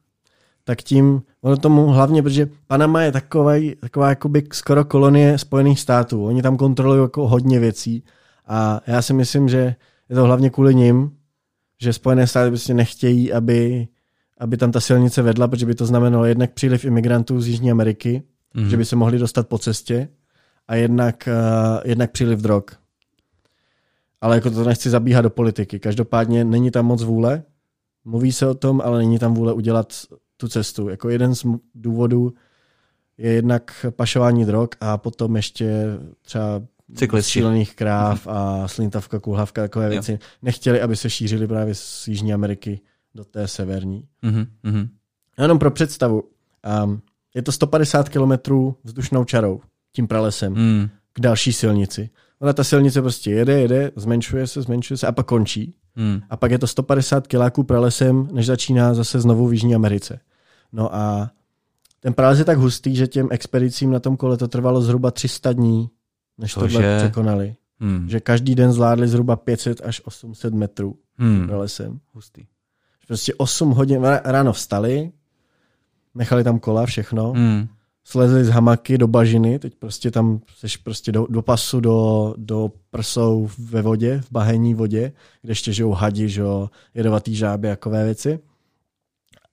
tak 0.64 0.82
tím, 0.82 1.22
ono 1.46 1.56
tomu 1.56 1.86
hlavně, 1.86 2.22
protože 2.22 2.48
Panama 2.66 3.02
je 3.02 3.12
taková, 3.12 3.52
taková 3.80 4.08
jakoby 4.08 4.42
skoro 4.52 4.84
kolonie 4.84 5.38
Spojených 5.38 5.80
států. 5.80 6.24
Oni 6.24 6.42
tam 6.42 6.56
kontrolují 6.56 7.00
jako 7.00 7.28
hodně 7.28 7.60
věcí 7.60 8.04
a 8.46 8.80
já 8.86 9.02
si 9.02 9.12
myslím, 9.12 9.48
že 9.48 9.74
je 10.08 10.16
to 10.16 10.24
hlavně 10.24 10.50
kvůli 10.50 10.74
nim, 10.74 11.10
že 11.82 11.92
Spojené 11.92 12.26
státy 12.26 12.50
prostě 12.50 12.74
nechtějí, 12.74 13.32
aby, 13.32 13.88
aby 14.38 14.56
tam 14.56 14.72
ta 14.72 14.80
silnice 14.80 15.22
vedla, 15.22 15.48
protože 15.48 15.66
by 15.66 15.74
to 15.74 15.86
znamenalo 15.86 16.24
jednak 16.24 16.52
příliv 16.52 16.84
imigrantů 16.84 17.40
z 17.40 17.48
Jižní 17.48 17.70
Ameriky, 17.70 18.22
Mhm. 18.54 18.70
že 18.70 18.76
by 18.76 18.84
se 18.84 18.96
mohli 18.96 19.18
dostat 19.18 19.48
po 19.48 19.58
cestě 19.58 20.08
a 20.68 20.74
jednak, 20.74 21.28
uh, 21.28 21.80
jednak 21.84 22.10
příliv 22.10 22.38
drog. 22.38 22.62
Ale 24.20 24.36
jako 24.36 24.50
to 24.50 24.64
nechci 24.64 24.90
zabíhat 24.90 25.20
do 25.22 25.30
politiky. 25.30 25.78
Každopádně 25.78 26.44
není 26.44 26.70
tam 26.70 26.86
moc 26.86 27.02
vůle, 27.02 27.42
mluví 28.04 28.32
se 28.32 28.46
o 28.46 28.54
tom, 28.54 28.82
ale 28.84 28.98
není 28.98 29.18
tam 29.18 29.34
vůle 29.34 29.52
udělat 29.52 29.92
tu 30.36 30.48
cestu. 30.48 30.88
Jako 30.88 31.08
jeden 31.08 31.34
z 31.34 31.46
důvodů 31.74 32.32
je 33.18 33.32
jednak 33.32 33.86
pašování 33.90 34.44
drog 34.44 34.68
a 34.80 34.98
potom 34.98 35.36
ještě 35.36 35.84
třeba 36.22 36.62
Cyklisti. 36.94 37.30
šílených 37.32 37.74
kráv 37.76 38.26
a 38.26 38.68
slintavka, 38.68 39.18
kulhavka, 39.20 39.62
takové 39.62 39.84
Jo. 39.84 39.90
věci. 39.90 40.18
Nechtěli, 40.42 40.80
aby 40.82 40.96
se 40.96 41.10
šířili 41.10 41.46
právě 41.46 41.74
z 41.74 42.08
Jižní 42.08 42.34
Ameriky 42.34 42.80
do 43.14 43.24
té 43.24 43.48
severní. 43.48 44.08
Mhm. 44.22 44.46
Mhm. 44.62 44.88
Jenom 45.38 45.58
pro 45.58 45.70
představu. 45.70 46.22
Um, 46.84 47.00
je 47.34 47.42
to 47.42 47.52
150 47.52 48.08
kilometrů 48.08 48.76
vzdušnou 48.84 49.24
čarou, 49.24 49.60
tím 49.92 50.06
pralesem, 50.08 50.52
Mm. 50.54 50.88
k 51.12 51.20
další 51.20 51.52
silnici. 51.52 52.10
Ona 52.38 52.52
ta 52.52 52.64
silnice 52.64 53.02
prostě 53.02 53.30
jede, 53.30 53.60
jede, 53.60 53.90
zmenšuje 53.96 54.46
se, 54.46 54.62
zmenšuje 54.62 54.98
se 54.98 55.06
a 55.06 55.12
pak 55.12 55.26
končí. 55.26 55.74
Mm. 55.96 56.20
A 56.30 56.36
pak 56.36 56.50
je 56.50 56.58
to 56.58 56.66
150 56.66 57.26
kiláků 57.26 57.62
pralesem, 57.62 58.28
než 58.32 58.46
začíná 58.46 58.94
zase 58.94 59.20
znovu 59.20 59.48
v 59.48 59.52
Jižní 59.52 59.74
Americe. 59.74 60.20
No 60.72 60.94
a 60.94 61.30
ten 62.00 62.14
prales 62.14 62.38
je 62.38 62.44
tak 62.44 62.58
hustý, 62.58 62.96
že 62.96 63.06
těm 63.06 63.28
expedicím 63.30 63.90
na 63.90 64.00
tom 64.00 64.16
kole 64.16 64.36
to 64.36 64.48
trvalo 64.48 64.80
zhruba 64.82 65.10
300 65.10 65.52
dní, 65.52 65.90
než 66.38 66.54
Cože? 66.54 66.78
tohle 66.78 66.96
překonali. 66.98 67.54
Mm. 67.80 68.08
Že 68.08 68.20
každý 68.20 68.54
den 68.54 68.72
zvládli 68.72 69.08
zhruba 69.08 69.36
500 69.36 69.80
až 69.84 70.02
800 70.04 70.54
metrů 70.54 70.96
Mm. 71.18 71.46
pralesem. 71.46 72.00
Hustý. 72.12 72.44
Prostě 73.06 73.34
8 73.34 73.70
hodin 73.70 74.02
ráno 74.24 74.52
vstali, 74.52 75.12
nechali 76.14 76.44
tam 76.44 76.58
kola, 76.58 76.86
všechno, 76.86 77.32
Mm. 77.36 77.68
Slezli 78.08 78.44
z 78.44 78.48
hamaky 78.48 78.98
do 78.98 79.08
bažiny, 79.08 79.58
teď 79.58 79.74
prostě 79.74 80.10
tam 80.10 80.40
seš 80.58 80.76
prostě 80.76 81.12
do, 81.12 81.26
do 81.30 81.42
pasu, 81.42 81.80
do, 81.80 82.34
do 82.36 82.72
prsou 82.90 83.50
ve 83.58 83.82
vodě, 83.82 84.20
v 84.20 84.32
bahení 84.32 84.74
vodě, 84.74 85.12
kde 85.42 85.50
ještě 85.50 85.72
žijou 85.72 85.92
hadi, 85.92 86.28
že 86.28 86.40
jo, 86.40 86.70
jedovatý 86.94 87.36
žáby, 87.36 87.68
jakové 87.68 88.04
věci. 88.04 88.38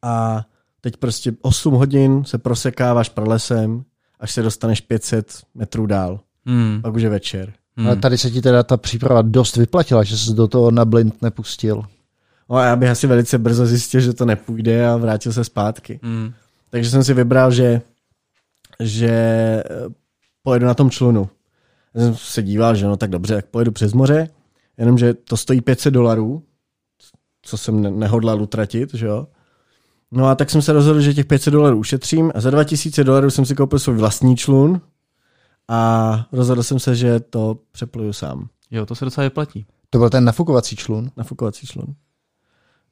A 0.02 0.46
teď 0.82 0.98
prostě 0.98 1.34
8 1.42 1.74
hodin 1.74 2.24
se 2.26 2.38
prosekáváš 2.38 3.10
pralesem, 3.10 3.84
až 4.20 4.32
se 4.32 4.42
dostaneš 4.42 4.82
500 4.82 5.42
metrů 5.56 5.86
dál. 5.86 6.20
Mm. 6.46 6.82
Pak 6.82 6.94
už 6.94 7.02
je 7.02 7.10
večer. 7.10 7.54
Mm. 7.78 7.88
Ale 7.88 7.96
tady 7.96 8.18
se 8.18 8.32
ti 8.32 8.42
teda 8.42 8.64
ta 8.64 8.78
příprava 8.78 9.22
dost 9.22 9.58
vyplatila, 9.58 10.04
že 10.04 10.18
jsi 10.18 10.34
do 10.34 10.48
toho 10.48 10.72
na 10.72 10.86
blind 10.86 11.22
nepustil. 11.22 11.84
No 12.50 12.56
a 12.56 12.66
já 12.66 12.76
bych 12.76 12.90
asi 12.90 13.08
velice 13.08 13.38
brzo 13.38 13.66
zjistil, 13.66 14.02
že 14.02 14.14
to 14.14 14.26
nepůjde 14.26 14.88
a 14.88 14.98
vrátil 14.98 15.34
se 15.34 15.44
zpátky. 15.44 16.00
Mm. 16.04 16.34
Takže 16.70 16.90
jsem 16.90 17.04
si 17.04 17.14
vybral, 17.14 17.52
že, 17.52 17.82
že 18.80 19.10
eh, 19.10 19.64
pojedu 20.44 20.66
na 20.66 20.74
tom 20.74 20.90
člunu. 20.90 21.30
Já 21.94 22.02
jsem 22.02 22.16
se 22.16 22.44
díval, 22.44 22.76
že 22.76 22.86
no 22.88 22.98
tak 22.98 23.10
dobře, 23.10 23.36
tak 23.36 23.46
pojedu 23.46 23.72
přes 23.72 23.94
moře, 23.94 24.30
jenomže 24.78 25.14
to 25.14 25.38
stojí 25.38 25.62
500 25.62 25.94
dolarů, 25.94 26.44
co 27.42 27.58
jsem 27.58 27.82
ne- 27.82 27.92
nehodlal 27.92 28.42
utratit, 28.42 28.94
že 28.94 29.06
jo. 29.06 29.28
No 30.12 30.28
a 30.28 30.36
tak 30.36 30.50
jsem 30.50 30.62
se 30.62 30.74
rozhodl, 30.74 31.02
že 31.02 31.14
těch 31.14 31.26
500 31.26 31.54
dolarů 31.54 31.78
ušetřím 31.78 32.32
a 32.36 32.42
za 32.42 32.50
2000 32.50 33.04
dolarů 33.04 33.30
jsem 33.30 33.46
si 33.46 33.56
koupil 33.56 33.80
svůj 33.80 33.96
vlastní 33.96 34.36
člun 34.36 34.82
a 35.68 36.26
rozhodl 36.32 36.64
jsem 36.64 36.80
se, 36.80 36.96
že 36.96 37.20
to 37.20 37.58
přepluju 37.72 38.14
sám. 38.14 38.48
Jo, 38.72 38.86
to 38.86 38.96
se 38.96 39.06
docela 39.06 39.24
vyplatí. 39.24 39.66
To 39.90 39.98
byl 39.98 40.10
ten 40.10 40.26
nafukovací 40.26 40.76
člun. 40.76 41.12
Nafukovací 41.18 41.68
člun. 41.68 41.96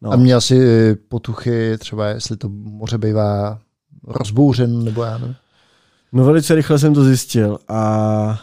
No. 0.01 0.11
A 0.11 0.15
měl 0.15 0.41
si 0.41 0.95
potuchy, 0.95 1.77
třeba 1.77 2.07
jestli 2.07 2.38
to 2.38 2.50
moře 2.50 2.97
bývá 2.97 3.59
rozbouřen, 4.03 4.83
nebo 4.83 5.03
já 5.03 5.17
nevím. 5.17 5.35
No 6.12 6.24
velice 6.25 6.56
rychle 6.56 6.80
jsem 6.80 6.94
to 6.94 7.03
zjistil 7.03 7.60
a 7.68 8.41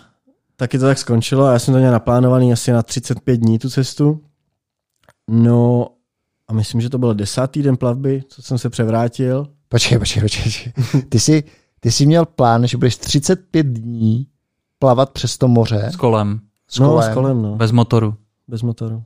taky 0.56 0.78
to 0.78 0.84
tak 0.84 0.98
skončilo. 0.98 1.46
Já 1.46 1.58
jsem 1.58 1.74
to 1.74 1.78
měl 1.78 1.92
naplánovaný 1.92 2.52
asi 2.52 2.72
na 2.72 2.82
35 2.82 3.36
dní 3.36 3.58
tu 3.58 3.70
cestu. 3.70 4.24
No 5.30 5.86
a 6.48 6.52
myslím, 6.52 6.80
že 6.80 6.90
to 6.90 6.98
byl 6.98 7.14
desátý 7.14 7.62
den 7.62 7.76
plavby, 7.76 8.22
co 8.28 8.42
jsem 8.42 8.58
se 8.58 8.70
převrátil. 8.70 9.46
Počkej, 9.68 9.98
počkej, 9.98 10.22
počkej. 10.22 10.72
Ty 11.08 11.20
jsi, 11.20 11.44
ty 11.80 11.92
jsi 11.92 12.06
měl 12.06 12.26
plán, 12.26 12.66
že 12.66 12.76
budeš 12.76 12.96
35 12.96 13.66
dní 13.66 14.26
plavat 14.78 15.10
přes 15.10 15.38
to 15.38 15.48
moře 15.48 15.88
S 15.92 15.96
kolem, 15.96 16.40
s 16.68 16.78
no, 16.78 16.88
kolem, 16.88 17.10
s 17.12 17.14
kolem, 17.14 17.42
no. 17.42 17.56
Bez 17.56 17.72
motoru. 17.72 18.14
bez 18.48 18.62
motoru. 18.62 19.02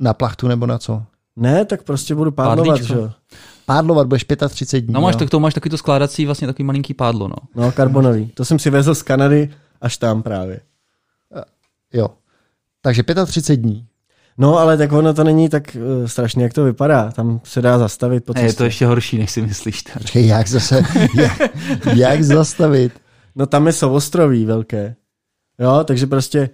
na 0.00 0.14
plachtu 0.14 0.48
nebo 0.48 0.66
na 0.66 0.78
co? 0.78 1.02
Ne, 1.36 1.64
tak 1.64 1.82
prostě 1.82 2.14
budu 2.14 2.30
pádlovat, 2.32 2.66
Pádlíčko. 2.66 2.94
že 2.94 3.00
jo. 3.00 3.10
Pádlovat 3.66 4.06
budeš 4.06 4.24
35 4.48 4.80
dní. 4.80 4.94
No 4.94 5.00
máš 5.00 5.14
jo? 5.14 5.18
tak 5.18 5.30
to 5.30 5.40
máš 5.40 5.54
taky 5.54 5.70
to 5.70 5.78
skládací 5.78 6.26
vlastně 6.26 6.46
takový 6.46 6.64
malinký 6.64 6.94
pádlo, 6.94 7.28
no. 7.28 7.36
No, 7.54 7.72
karbonový. 7.72 8.26
To 8.34 8.44
jsem 8.44 8.58
si 8.58 8.70
vezl 8.70 8.94
z 8.94 9.02
Kanady 9.02 9.50
až 9.80 9.96
tam 9.96 10.22
právě. 10.22 10.60
Jo. 11.92 12.08
Takže 12.82 13.02
35 13.26 13.56
dní. 13.60 13.86
No, 14.38 14.58
ale 14.58 14.76
tak 14.76 14.92
ono 14.92 15.14
to 15.14 15.24
není 15.24 15.48
tak 15.48 15.76
uh, 16.00 16.06
strašně, 16.06 16.42
jak 16.42 16.52
to 16.52 16.64
vypadá. 16.64 17.10
Tam 17.10 17.40
se 17.44 17.62
dá 17.62 17.78
zastavit 17.78 18.24
po 18.24 18.32
Ne, 18.34 18.40
je 18.40 18.46
cestě. 18.46 18.58
to 18.58 18.64
ještě 18.64 18.86
horší, 18.86 19.18
než 19.18 19.30
si 19.30 19.42
myslíš. 19.42 19.82
Tady. 19.82 19.98
Počkej, 19.98 20.26
jak 20.26 20.48
zase, 20.48 20.82
jak, 21.16 21.40
jak 21.94 22.22
zastavit? 22.22 22.92
No 23.36 23.46
tam 23.46 23.66
je 23.66 23.72
souostroví 23.72 24.44
velké. 24.44 24.96
Jo, 25.58 25.84
takže 25.84 26.06
prostě 26.06 26.50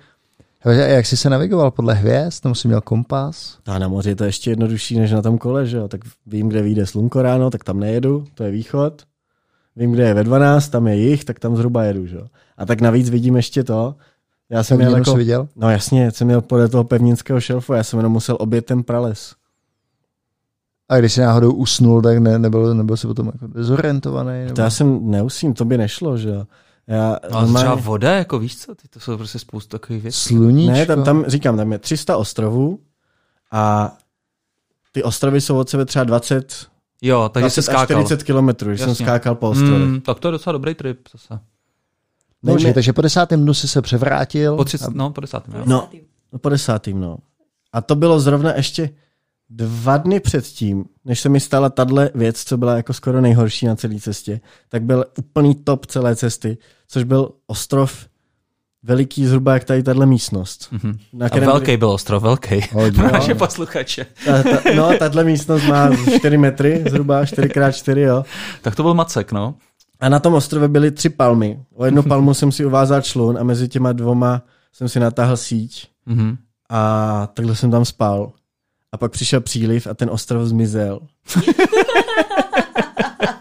A 0.65 0.71
jak 0.71 1.07
jsi 1.07 1.17
se 1.17 1.31
navigoval 1.31 1.71
podle 1.71 1.95
hvězd? 1.95 2.45
Nebo 2.45 2.55
jsi 2.55 2.69
měl 2.69 2.81
kompas? 2.81 3.59
A 3.67 3.79
na 3.79 3.89
moři 3.89 4.09
je 4.09 4.17
to 4.17 4.25
ještě 4.25 4.51
jednodušší 4.51 4.99
než 4.99 5.11
na 5.13 5.23
tom 5.23 5.39
kole, 5.39 5.67
že 5.67 5.77
jo? 5.77 5.89
Tak 5.89 6.01
vím, 6.27 6.49
kde 6.49 6.63
vyjde 6.63 6.87
slunko 6.87 7.23
ráno, 7.23 7.51
tak 7.51 7.65
tam 7.65 7.81
nejedu, 7.81 8.25
to 8.35 8.45
je 8.45 8.51
východ. 8.51 9.03
Vím, 9.77 9.93
kde 9.93 10.03
je 10.03 10.15
ve 10.15 10.25
12, 10.25 10.69
tam 10.69 10.89
je 10.89 10.97
jich, 10.97 11.25
tak 11.25 11.39
tam 11.39 11.57
zhruba 11.57 11.85
jedu, 11.85 12.07
že 12.07 12.17
jo? 12.17 12.27
A 12.57 12.67
tak 12.67 12.81
navíc 12.81 13.11
vidím 13.11 13.37
ještě 13.37 13.65
to, 13.65 13.95
já 14.51 14.63
jsem 14.63 14.77
měl 14.77 14.97
jako, 14.97 15.15
viděl? 15.15 15.49
No 15.57 15.71
jasně, 15.71 16.11
jsem 16.11 16.27
měl 16.27 16.41
podle 16.41 16.69
toho 16.69 16.85
pevninského 16.85 17.41
šelfu, 17.41 17.73
já 17.73 17.85
jsem 17.85 17.99
jenom 17.99 18.13
musel 18.13 18.37
obět 18.41 18.67
ten 18.67 18.83
prales. 18.83 19.35
A 20.89 20.99
když 20.99 21.13
jsi 21.13 21.21
náhodou 21.21 21.53
usnul, 21.53 22.03
tak 22.03 22.19
ne, 22.19 22.39
nebyl, 22.39 22.75
nebyl 22.75 22.97
jsi 22.97 23.07
potom 23.07 23.27
jako 23.27 23.47
dezorientovaný? 23.47 24.41
Nebo... 24.43 24.55
To 24.55 24.61
já 24.61 24.71
jsem 24.71 25.11
neusím, 25.11 25.55
to 25.55 25.65
by 25.65 25.79
nešlo, 25.79 26.19
že 26.19 26.29
jo. 26.29 26.45
Já, 26.91 27.09
no, 27.09 27.37
ale 27.37 27.43
normálně... 27.43 27.69
třeba 27.69 27.75
voda, 27.75 28.13
jako 28.15 28.39
víš 28.39 28.57
co, 28.57 28.75
ty 28.75 28.89
to 28.89 29.01
jsou 29.01 29.17
prostě 29.17 29.39
spoustu 29.39 29.69
takových 29.69 30.03
věcí. 30.03 30.19
Sluníčko. 30.19 30.73
Ne, 30.73 30.87
tam, 30.87 31.05
tam, 31.05 31.25
říkám, 31.27 31.57
tam 31.57 31.73
je 31.73 31.79
300 31.79 32.17
ostrovů 32.17 32.81
a 33.53 33.93
ty 34.93 35.03
ostrovy 35.03 35.41
jsou 35.41 35.59
od 35.59 35.69
sebe 35.69 35.85
třeba 35.85 36.05
20, 36.05 36.67
jo, 37.03 37.31
takže 37.35 37.51
se 37.51 37.63
skákal. 37.63 38.03
40 38.03 38.23
kilometrů, 38.23 38.75
že 38.75 38.85
jsem 38.85 38.95
skákal 38.95 39.35
po 39.35 39.51
ostrově. 39.51 39.79
Mm, 39.79 40.01
tak 40.01 40.19
to 40.19 40.29
je 40.29 40.33
docela 40.33 40.53
dobrý 40.53 40.75
trip 40.75 41.09
zase. 41.13 41.41
No, 42.43 42.55
Nejme... 42.55 42.75
takže 42.75 42.93
po 42.93 43.03
desátém 43.03 43.43
dnu 43.43 43.55
jsi 43.55 43.69
se 43.69 43.83
převrátil. 43.83 44.57
Po 44.57 44.65
30, 44.65 44.87
a... 44.87 44.91
No, 44.95 45.11
po 45.11 45.21
desátém. 45.21 45.63
No, 45.67 45.89
po 46.41 46.49
desátém, 46.49 47.01
no. 47.01 47.17
A 47.73 47.81
to 47.81 47.95
bylo 47.95 48.21
zrovna 48.21 48.55
ještě 48.55 48.91
dva 49.51 49.97
dny 49.97 50.21
předtím, 50.21 50.85
než 51.05 51.21
se 51.21 51.29
mi 51.29 51.41
stala 51.41 51.71
tahle 51.71 52.11
věc, 52.15 52.45
co 52.45 52.57
byla 52.57 52.77
jako 52.77 52.93
skoro 52.93 53.21
nejhorší 53.21 53.67
na 53.67 53.77
celé 53.77 54.01
cestě, 54.01 54.41
tak 54.69 54.83
byl 54.83 55.05
úplný 55.19 55.55
top 55.55 55.87
celé 55.87 56.17
cesty, 56.17 56.59
což 56.89 57.05
byl 57.05 57.31
ostrov 57.47 58.11
veliký 58.83 59.27
zhruba 59.27 59.55
jak 59.55 59.65
tady 59.65 59.83
tahle 59.83 60.07
místnost. 60.07 60.73
Mm-hmm. 60.73 60.99
Na 61.13 61.27
a 61.27 61.39
velký 61.39 61.77
byl 61.77 61.91
ostrov, 61.91 62.23
velký. 62.23 62.61
Hodně, 62.73 63.03
Pro 63.03 63.13
naše 63.13 63.35
posluchače. 63.35 64.07
Ta, 64.25 64.43
ta, 64.43 64.61
no, 64.77 64.99
tahle 64.99 65.25
místnost 65.25 65.65
má 65.65 65.91
4 66.19 66.39
metry, 66.39 66.85
zhruba 66.91 67.23
4x4, 67.23 67.99
jo. 67.99 68.25
Tak 68.63 68.77
to 68.77 68.83
byl 68.83 68.95
Macek, 68.95 69.33
no. 69.33 69.55
A 70.01 70.09
na 70.09 70.19
tom 70.19 70.35
ostrově 70.35 70.69
byly 70.69 70.91
tři 70.91 71.09
palmy. 71.09 71.61
O 71.75 71.85
jednu 71.85 72.03
palmu 72.03 72.35
jsem 72.35 72.53
si 72.53 72.65
uvázal 72.65 73.03
člun 73.03 73.39
a 73.39 73.43
mezi 73.43 73.69
těma 73.69 73.93
dvoma 73.93 74.43
jsem 74.73 74.89
si 74.89 75.01
natáhl 75.01 75.37
síť. 75.37 75.89
Mm-hmm. 76.09 76.37
A 76.71 77.29
takhle 77.35 77.57
jsem 77.57 77.71
tam 77.71 77.85
spal. 77.85 78.33
A 78.93 78.97
pak 78.97 79.13
přišel 79.13 79.41
příliv 79.41 79.87
a 79.87 79.95
ten 79.95 80.11
ostrov 80.11 80.49
zmizel. 80.49 81.01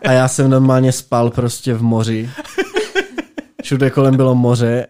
a 0.08 0.12
já 0.12 0.28
jsem 0.28 0.50
normálně 0.50 0.92
spal 0.92 1.30
prostě 1.30 1.74
v 1.74 1.82
moři. 1.82 2.30
Všude 3.64 3.90
kolem 3.90 4.18
bylo 4.18 4.36
moře 4.36 4.88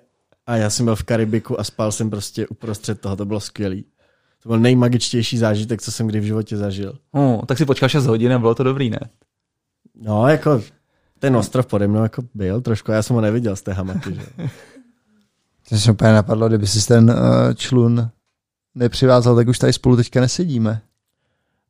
a 0.48 0.56
já 0.56 0.70
jsem 0.70 0.86
byl 0.86 0.96
v 0.96 1.04
Karibiku 1.04 1.60
a 1.60 1.64
spal 1.64 1.92
jsem 1.92 2.10
prostě 2.10 2.48
uprostřed 2.48 3.02
toho. 3.02 3.16
To 3.16 3.26
bylo 3.26 3.40
skvělý. 3.40 3.86
To 4.44 4.50
byl 4.50 4.60
nejmagičtější 4.60 5.38
zážitek, 5.38 5.82
co 5.82 5.92
jsem 5.92 6.08
kdy 6.08 6.20
v 6.20 6.24
životě 6.24 6.58
zažil. 6.58 6.94
Oh, 7.12 7.46
tak 7.46 7.58
si 7.58 7.66
počkal 7.66 7.90
6 7.90 8.06
hodin 8.06 8.34
a 8.34 8.40
bylo 8.40 8.56
to 8.56 8.64
dobrý, 8.64 8.90
ne? 8.90 9.00
No, 10.02 10.28
jako 10.28 10.62
ten 11.20 11.38
ostrov 11.38 11.66
pode 11.66 11.88
mnou 11.88 12.04
jako 12.04 12.24
byl 12.34 12.62
trošku, 12.62 12.92
já 12.92 13.04
jsem 13.04 13.16
ho 13.16 13.22
neviděl 13.22 13.56
z 13.56 13.62
té 13.62 13.74
hamaky. 13.74 14.14
Že? 14.14 14.50
To 15.70 15.78
se 15.78 15.92
úplně 15.92 16.14
napadlo, 16.14 16.48
kdyby 16.48 16.68
si 16.68 16.88
ten 16.88 17.10
uh, 17.10 17.54
člun 17.54 18.10
nepřivázal, 18.76 19.36
tak 19.36 19.48
už 19.48 19.60
tady 19.60 19.74
spolu 19.74 19.96
teďka 19.96 20.22
nesedíme. 20.22 20.82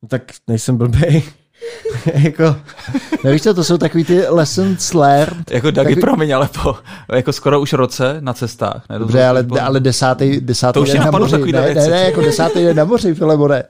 No 0.02 0.08
tak 0.08 0.22
nejsem 0.48 0.76
blbej. 0.76 1.22
jako... 2.14 2.56
Nevíš 3.24 3.42
co, 3.42 3.54
to 3.54 3.64
jsou 3.64 3.78
takový 3.78 4.04
ty 4.04 4.28
lessons 4.28 4.94
learned. 4.94 5.50
Jako 5.50 5.70
Dagi, 5.70 5.88
takový... 5.88 6.00
promiň, 6.00 6.34
ale 6.34 6.48
po 6.62 6.78
jako 7.14 7.32
skoro 7.32 7.60
už 7.60 7.72
roce 7.72 8.16
na 8.20 8.32
cestách. 8.32 8.84
Ne? 8.90 8.98
Dobře, 8.98 9.26
ale, 9.26 9.42
po... 9.42 9.60
ale 9.60 9.80
desátý, 9.80 10.40
desátý 10.40 10.74
to 10.74 10.82
už 10.82 10.90
den 10.90 11.04
na 11.04 11.10
moři. 11.10 11.52
Ne, 11.52 11.74
ne, 11.74 11.88
ne, 11.88 12.00
jako 12.00 12.20
desátý 12.20 12.64
den 12.64 12.76
na 12.76 12.84
moři, 12.84 13.14
Filemone. 13.14 13.64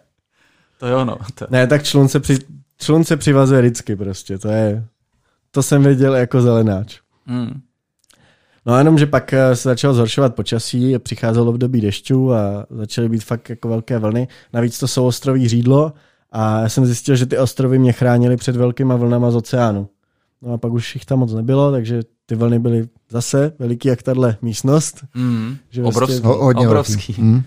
To 0.78 0.86
jo, 0.86 1.04
no. 1.04 1.16
To... 1.34 1.46
Ne, 1.50 1.66
tak 1.66 1.82
člun 1.82 2.08
se, 2.08 2.20
při, 2.20 2.38
člun 2.78 3.04
se 3.04 3.16
přivazuje 3.16 3.60
vždycky 3.60 3.96
prostě, 3.96 4.38
to 4.38 4.48
je, 4.48 4.84
to 5.50 5.62
jsem 5.62 5.82
věděl 5.82 6.14
jako 6.14 6.40
zelenáč. 6.40 7.00
Hmm. 7.26 7.60
No 8.66 8.78
jenom, 8.78 8.98
že 8.98 9.06
pak 9.06 9.32
eh, 9.32 9.56
se 9.56 9.68
začalo 9.68 9.94
zhoršovat 9.94 10.34
počasí, 10.34 10.98
přicházelo 10.98 11.52
v 11.52 11.58
době 11.58 11.80
dešťů 11.80 12.32
a 12.32 12.66
začaly 12.70 13.08
být 13.08 13.24
fakt 13.24 13.50
jako 13.50 13.68
velké 13.68 13.98
vlny. 13.98 14.28
Navíc 14.52 14.78
to 14.78 14.88
jsou 14.88 15.06
ostroví 15.06 15.48
řídlo 15.48 15.92
a 16.32 16.60
já 16.60 16.68
jsem 16.68 16.86
zjistil, 16.86 17.16
že 17.16 17.26
ty 17.26 17.38
ostrovy 17.38 17.78
mě 17.78 17.92
chránily 17.92 18.36
před 18.36 18.56
velkýma 18.56 18.96
vlnama 18.96 19.30
z 19.30 19.36
oceánu. 19.36 19.88
No 20.42 20.52
a 20.52 20.58
pak 20.58 20.72
už 20.72 20.94
jich 20.94 21.04
tam 21.04 21.18
moc 21.18 21.32
nebylo, 21.32 21.72
takže 21.72 22.02
ty 22.26 22.34
vlny 22.34 22.58
byly 22.58 22.88
zase 23.10 23.52
veliký 23.58 23.88
jak 23.88 24.02
tahle 24.02 24.36
místnost. 24.42 25.04
Mm, 25.14 25.56
že 25.70 25.82
obrovský. 25.82 26.20
Vlastně, 26.20 26.44
hodně 26.44 26.68
obrovský. 26.68 27.14
Mm. 27.18 27.42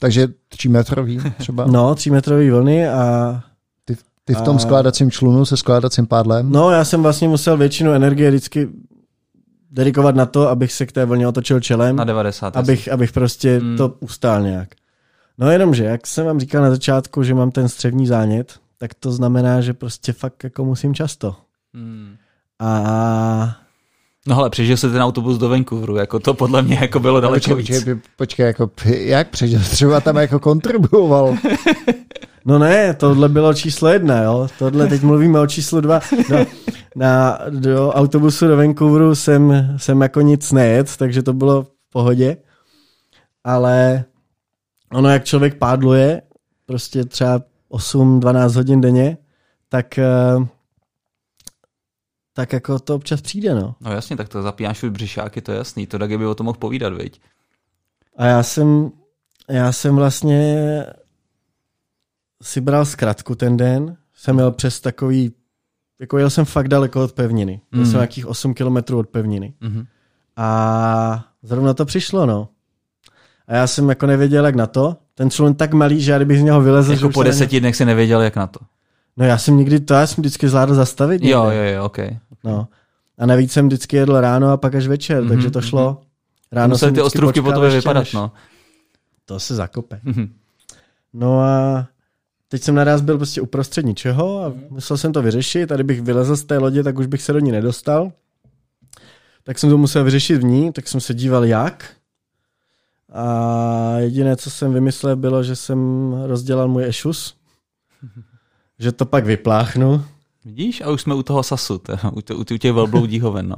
Takže 0.00 0.28
třímetrový 0.48 1.20
třeba? 1.38 1.66
No, 1.66 1.94
třímetrový 1.94 2.50
vlny 2.50 2.88
a 2.88 3.40
ty, 3.84 3.96
ty 4.24 4.34
v 4.34 4.40
tom 4.40 4.56
a... 4.56 4.58
skládacím 4.58 5.10
člunu 5.10 5.44
se 5.44 5.56
skládacím 5.56 6.06
pádlem? 6.06 6.52
No, 6.52 6.70
já 6.70 6.84
jsem 6.84 7.02
vlastně 7.02 7.28
musel 7.28 7.56
většinu 7.56 7.92
energie 7.92 8.30
vždycky 8.30 8.68
dedikovat 9.72 10.14
na 10.14 10.26
to, 10.26 10.48
abych 10.48 10.72
se 10.72 10.86
k 10.86 10.92
té 10.92 11.04
vlně 11.04 11.28
otočil 11.28 11.60
čelem. 11.60 11.96
Na 11.96 12.04
90. 12.04 12.56
Abych, 12.56 12.92
abych 12.92 13.12
prostě 13.12 13.58
hmm. 13.58 13.76
to 13.76 13.88
ustál 14.00 14.42
nějak. 14.42 14.68
No 15.38 15.50
jenomže, 15.50 15.84
jak 15.84 16.06
jsem 16.06 16.26
vám 16.26 16.40
říkal 16.40 16.62
na 16.62 16.70
začátku, 16.70 17.22
že 17.22 17.34
mám 17.34 17.50
ten 17.50 17.68
střevní 17.68 18.06
zánět, 18.06 18.52
tak 18.78 18.94
to 18.94 19.12
znamená, 19.12 19.60
že 19.60 19.72
prostě 19.72 20.12
fakt 20.12 20.44
jako 20.44 20.64
musím 20.64 20.94
často. 20.94 21.36
Hmm. 21.74 22.16
A 22.60 23.56
No 24.26 24.38
ale 24.38 24.50
přežil 24.50 24.76
se 24.76 24.90
ten 24.90 25.02
autobus 25.02 25.38
do 25.38 25.48
Vancouveru, 25.48 25.96
jako 25.96 26.20
to 26.20 26.34
podle 26.34 26.62
mě 26.62 26.78
jako 26.80 27.00
bylo 27.00 27.20
daleko 27.20 27.54
počkej, 27.54 27.76
víc. 27.76 27.84
Počkej, 27.84 28.00
počkej, 28.16 28.46
jako 28.46 28.70
jak 28.86 29.28
přežil? 29.28 29.60
Třeba 29.60 30.00
tam 30.00 30.16
jako 30.16 30.40
kontribuoval. 30.40 31.36
No 32.44 32.58
ne, 32.58 32.94
tohle 32.94 33.28
bylo 33.28 33.54
číslo 33.54 33.88
jedna, 33.88 34.22
jo. 34.22 34.48
Tohle 34.58 34.86
teď 34.86 35.02
mluvíme 35.02 35.40
o 35.40 35.46
číslu 35.46 35.80
dva. 35.80 36.00
No, 36.30 36.46
na, 36.96 37.38
do 37.50 37.92
autobusu 37.92 38.46
do 38.48 38.56
Vancouveru 38.56 39.14
jsem, 39.14 39.74
jsem 39.76 40.00
jako 40.00 40.20
nic 40.20 40.52
nejet, 40.52 40.96
takže 40.96 41.22
to 41.22 41.32
bylo 41.32 41.62
v 41.62 41.70
pohodě. 41.92 42.36
Ale 43.44 44.04
ono, 44.92 45.08
jak 45.08 45.24
člověk 45.24 45.58
pádluje, 45.58 46.22
prostě 46.66 47.04
třeba 47.04 47.40
8-12 47.70 48.54
hodin 48.56 48.80
denně, 48.80 49.16
tak 49.68 49.98
eh, 49.98 50.46
tak 52.34 52.52
jako 52.52 52.78
to 52.78 52.94
občas 52.94 53.20
přijde, 53.20 53.54
no. 53.54 53.74
No 53.80 53.92
jasně, 53.92 54.16
tak 54.16 54.28
to 54.28 54.42
zapínáš 54.42 54.84
břišáky, 54.84 55.40
to 55.40 55.52
je 55.52 55.58
jasný, 55.58 55.86
to 55.86 55.98
tak 55.98 56.18
by 56.18 56.26
o 56.26 56.34
tom 56.34 56.44
mohl 56.44 56.58
povídat, 56.58 56.92
viď? 56.92 57.20
A 58.16 58.26
já 58.26 58.42
jsem, 58.42 58.90
já 59.48 59.72
jsem 59.72 59.96
vlastně 59.96 60.86
si 62.42 62.60
bral 62.60 62.84
zkratku 62.84 63.34
ten 63.34 63.56
den, 63.56 63.96
jsem 64.14 64.38
jel 64.38 64.52
přes 64.52 64.80
takový, 64.80 65.32
jako 66.00 66.18
jel 66.18 66.30
jsem 66.30 66.44
fakt 66.44 66.68
daleko 66.68 67.04
od 67.04 67.12
pevniny. 67.12 67.60
Mm. 67.72 67.78
Jel 67.78 67.86
jsem 67.86 67.92
mhm. 67.92 67.98
nějakých 67.98 68.26
8 68.26 68.54
kilometrů 68.54 68.98
od 68.98 69.08
pevniny. 69.08 69.54
Mm. 69.60 69.84
A 70.36 71.24
zrovna 71.42 71.74
to 71.74 71.84
přišlo, 71.84 72.26
no. 72.26 72.48
A 73.48 73.54
já 73.54 73.66
jsem 73.66 73.88
jako 73.88 74.06
nevěděl, 74.06 74.46
jak 74.46 74.54
na 74.54 74.66
to. 74.66 74.96
Ten 75.14 75.30
člun 75.30 75.54
tak 75.54 75.72
malý, 75.72 76.00
že 76.00 76.12
já 76.12 76.18
kdybych 76.18 76.40
z 76.40 76.42
něho 76.42 76.60
vylezl... 76.60 76.92
Jako 76.92 77.08
po 77.08 77.22
deseti 77.22 77.60
dnech 77.60 77.76
si 77.76 77.84
nevěděl, 77.84 78.20
jak 78.20 78.36
na 78.36 78.46
to. 78.46 78.60
No 79.16 79.24
já 79.24 79.38
jsem 79.38 79.56
nikdy, 79.56 79.80
to 79.80 79.94
já 79.94 80.06
jsem 80.06 80.22
vždycky 80.22 80.48
zvládl 80.48 80.74
zastavit. 80.74 81.22
Někde. 81.22 81.30
Jo, 81.30 81.44
jo, 81.44 81.62
jo, 81.62 81.84
ok. 81.84 81.98
No. 82.44 82.68
A 83.18 83.26
navíc 83.26 83.52
jsem 83.52 83.66
vždycky 83.66 83.96
jedl 83.96 84.20
ráno 84.20 84.50
a 84.50 84.56
pak 84.56 84.74
až 84.74 84.86
večer, 84.86 85.22
mm-hmm, 85.22 85.28
takže 85.28 85.50
to 85.50 85.60
šlo. 85.60 85.90
Mhm. 85.90 86.06
Ráno 86.52 86.68
Museli 86.68 86.92
ty 86.92 87.02
ostrůvky 87.02 87.42
po 87.42 87.52
tobě 87.52 87.70
vypadat, 87.70 88.00
než... 88.00 88.12
no. 88.12 88.32
To 89.24 89.40
se 89.40 89.54
zakope. 89.54 90.00
Mm-hmm. 90.04 90.28
No 91.12 91.40
a 91.40 91.86
teď 92.52 92.62
jsem 92.62 92.74
naraz 92.74 93.00
byl 93.00 93.16
prostě 93.16 93.40
uprostřed 93.40 93.86
ničeho 93.86 94.44
a 94.44 94.50
mm-hmm. 94.50 94.66
musel 94.70 94.96
jsem 94.96 95.12
to 95.12 95.22
vyřešit 95.22 95.72
a 95.72 95.74
kdybych 95.74 96.02
vylezl 96.02 96.36
z 96.36 96.44
té 96.44 96.58
lodě, 96.58 96.82
tak 96.82 96.98
už 96.98 97.06
bych 97.06 97.22
se 97.22 97.32
do 97.32 97.38
ní 97.38 97.52
nedostal. 97.52 98.12
Tak 99.44 99.58
jsem 99.58 99.70
to 99.70 99.78
musel 99.78 100.04
vyřešit 100.04 100.36
v 100.36 100.44
ní, 100.44 100.72
tak 100.72 100.88
jsem 100.88 101.00
se 101.00 101.14
díval 101.14 101.44
jak. 101.44 101.90
A 103.12 103.94
jediné, 103.98 104.36
co 104.36 104.50
jsem 104.50 104.72
vymyslel, 104.72 105.16
bylo, 105.16 105.42
že 105.42 105.56
jsem 105.56 106.12
rozdělal 106.26 106.68
můj 106.68 106.84
ešus. 106.84 107.34
že 108.78 108.92
to 108.92 109.06
pak 109.06 109.24
vypláchnu. 109.24 110.04
Vidíš? 110.44 110.80
A 110.80 110.90
už 110.90 111.02
jsme 111.02 111.14
u 111.14 111.22
toho 111.22 111.42
sasu, 111.42 111.78
to, 111.78 111.92
u, 112.12 112.22
to, 112.22 112.36
u 112.36 112.44
těch 112.44 112.72
velbloudí 112.72 113.20
hoven, 113.20 113.48
no. 113.48 113.56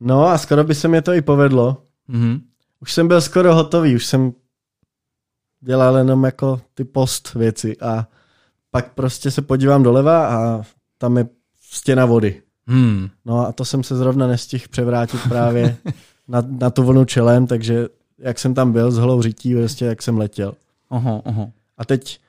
No 0.00 0.26
a 0.26 0.38
skoro 0.38 0.64
by 0.64 0.74
se 0.74 0.88
mi 0.88 1.02
to 1.02 1.12
i 1.12 1.22
povedlo. 1.22 1.82
Mm-hmm. 2.08 2.40
Už 2.80 2.92
jsem 2.92 3.08
byl 3.08 3.20
skoro 3.20 3.54
hotový, 3.54 3.94
už 3.94 4.06
jsem 4.06 4.32
dělal 5.60 5.96
jenom 5.96 6.24
jako 6.24 6.60
ty 6.74 6.84
post 6.84 7.34
věci 7.34 7.76
a 7.80 8.06
pak 8.70 8.94
prostě 8.94 9.30
se 9.30 9.42
podívám 9.42 9.82
doleva 9.82 10.26
a 10.28 10.62
tam 10.98 11.18
je 11.18 11.28
stěna 11.60 12.06
vody. 12.06 12.42
Hmm. 12.66 13.08
No 13.24 13.46
a 13.46 13.52
to 13.52 13.64
jsem 13.64 13.82
se 13.82 13.96
zrovna 13.96 14.26
nestihl 14.26 14.64
převrátit 14.70 15.20
právě 15.28 15.76
na, 16.28 16.42
na 16.48 16.70
tu 16.70 16.82
vlnu 16.82 17.04
čelem, 17.04 17.46
takže 17.46 17.88
jak 18.18 18.38
jsem 18.38 18.54
tam 18.54 18.72
byl 18.72 18.90
s 18.90 18.98
holou 18.98 19.22
řití, 19.22 19.54
prostě 19.54 19.84
jak 19.84 20.02
jsem 20.02 20.18
letěl. 20.18 20.54
Aha, 20.90 21.22
aha. 21.24 21.46
A 21.78 21.84
teď 21.84 22.20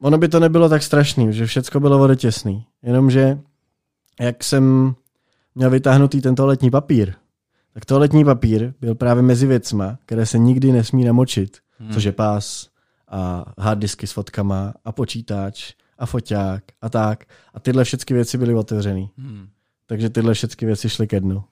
ono 0.00 0.18
by 0.18 0.28
to 0.28 0.40
nebylo 0.40 0.68
tak 0.68 0.82
strašný, 0.82 1.32
že 1.32 1.46
všecko 1.46 1.80
bylo 1.80 1.98
vodotěsný. 1.98 2.64
Jenomže 2.82 3.38
jak 4.20 4.44
jsem 4.44 4.94
měl 5.54 5.70
vytáhnutý 5.70 6.20
tento 6.20 6.46
letní 6.46 6.70
papír, 6.70 7.14
tak 7.74 7.84
toaletní 7.84 8.24
papír 8.24 8.74
byl 8.80 8.94
právě 8.94 9.22
mezi 9.22 9.46
věcma, 9.46 9.98
které 10.06 10.26
se 10.26 10.38
nikdy 10.38 10.72
nesmí 10.72 11.04
namočit, 11.04 11.58
hmm. 11.80 11.92
což 11.92 12.04
je 12.04 12.12
pás 12.12 12.68
a 13.08 13.44
hard 13.58 13.78
disky 13.78 14.06
s 14.06 14.12
fotkama 14.12 14.74
a 14.84 14.92
počítač 14.92 15.72
a 15.98 16.06
foťák 16.06 16.62
a 16.82 16.88
tak. 16.88 17.24
A 17.54 17.60
tyhle 17.60 17.84
všechny 17.84 18.14
věci 18.14 18.38
byly 18.38 18.54
otevřený. 18.54 19.10
Hmm. 19.18 19.48
Takže 19.86 20.10
tyhle 20.10 20.34
všechny 20.34 20.66
věci 20.66 20.88
šly 20.88 21.06
ke 21.06 21.20
dnu. 21.20 21.44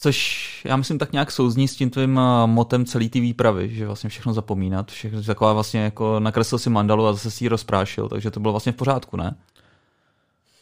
Což 0.00 0.62
já 0.64 0.76
myslím 0.76 0.98
tak 0.98 1.12
nějak 1.12 1.32
souzní 1.32 1.68
s 1.68 1.76
tím 1.76 1.90
tvým 1.90 2.18
eh, 2.18 2.46
motem 2.46 2.84
celé 2.84 3.08
té 3.08 3.20
výpravy, 3.20 3.74
že 3.74 3.86
vlastně 3.86 4.10
všechno 4.10 4.32
zapomínat, 4.32 4.90
všechno 4.90 5.22
taková 5.22 5.52
vlastně 5.52 5.80
jako 5.80 6.20
nakreslil 6.20 6.58
si 6.58 6.70
mandalu 6.70 7.06
a 7.06 7.12
zase 7.12 7.30
si 7.30 7.44
ji 7.44 7.48
rozprášil, 7.48 8.08
takže 8.08 8.30
to 8.30 8.40
bylo 8.40 8.52
vlastně 8.52 8.72
v 8.72 8.76
pořádku, 8.76 9.16
ne? 9.16 9.34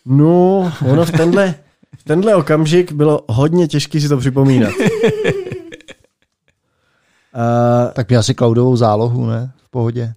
No, 0.07 0.73
ono 0.91 1.05
v 1.05 1.11
tenhle, 1.11 1.55
v 1.99 2.05
tenhle 2.05 2.35
okamžik 2.35 2.93
bylo 2.93 3.25
hodně 3.29 3.69
těžké 3.69 4.01
si 4.01 4.09
to 4.09 4.17
připomínat. 4.17 4.73
A 7.37 7.87
Tak 7.93 8.09
měl 8.09 8.23
si 8.23 8.35
cloudovou 8.35 8.77
zálohu, 8.77 9.27
ne? 9.27 9.53
V 9.57 9.71
pohodě. 9.71 10.15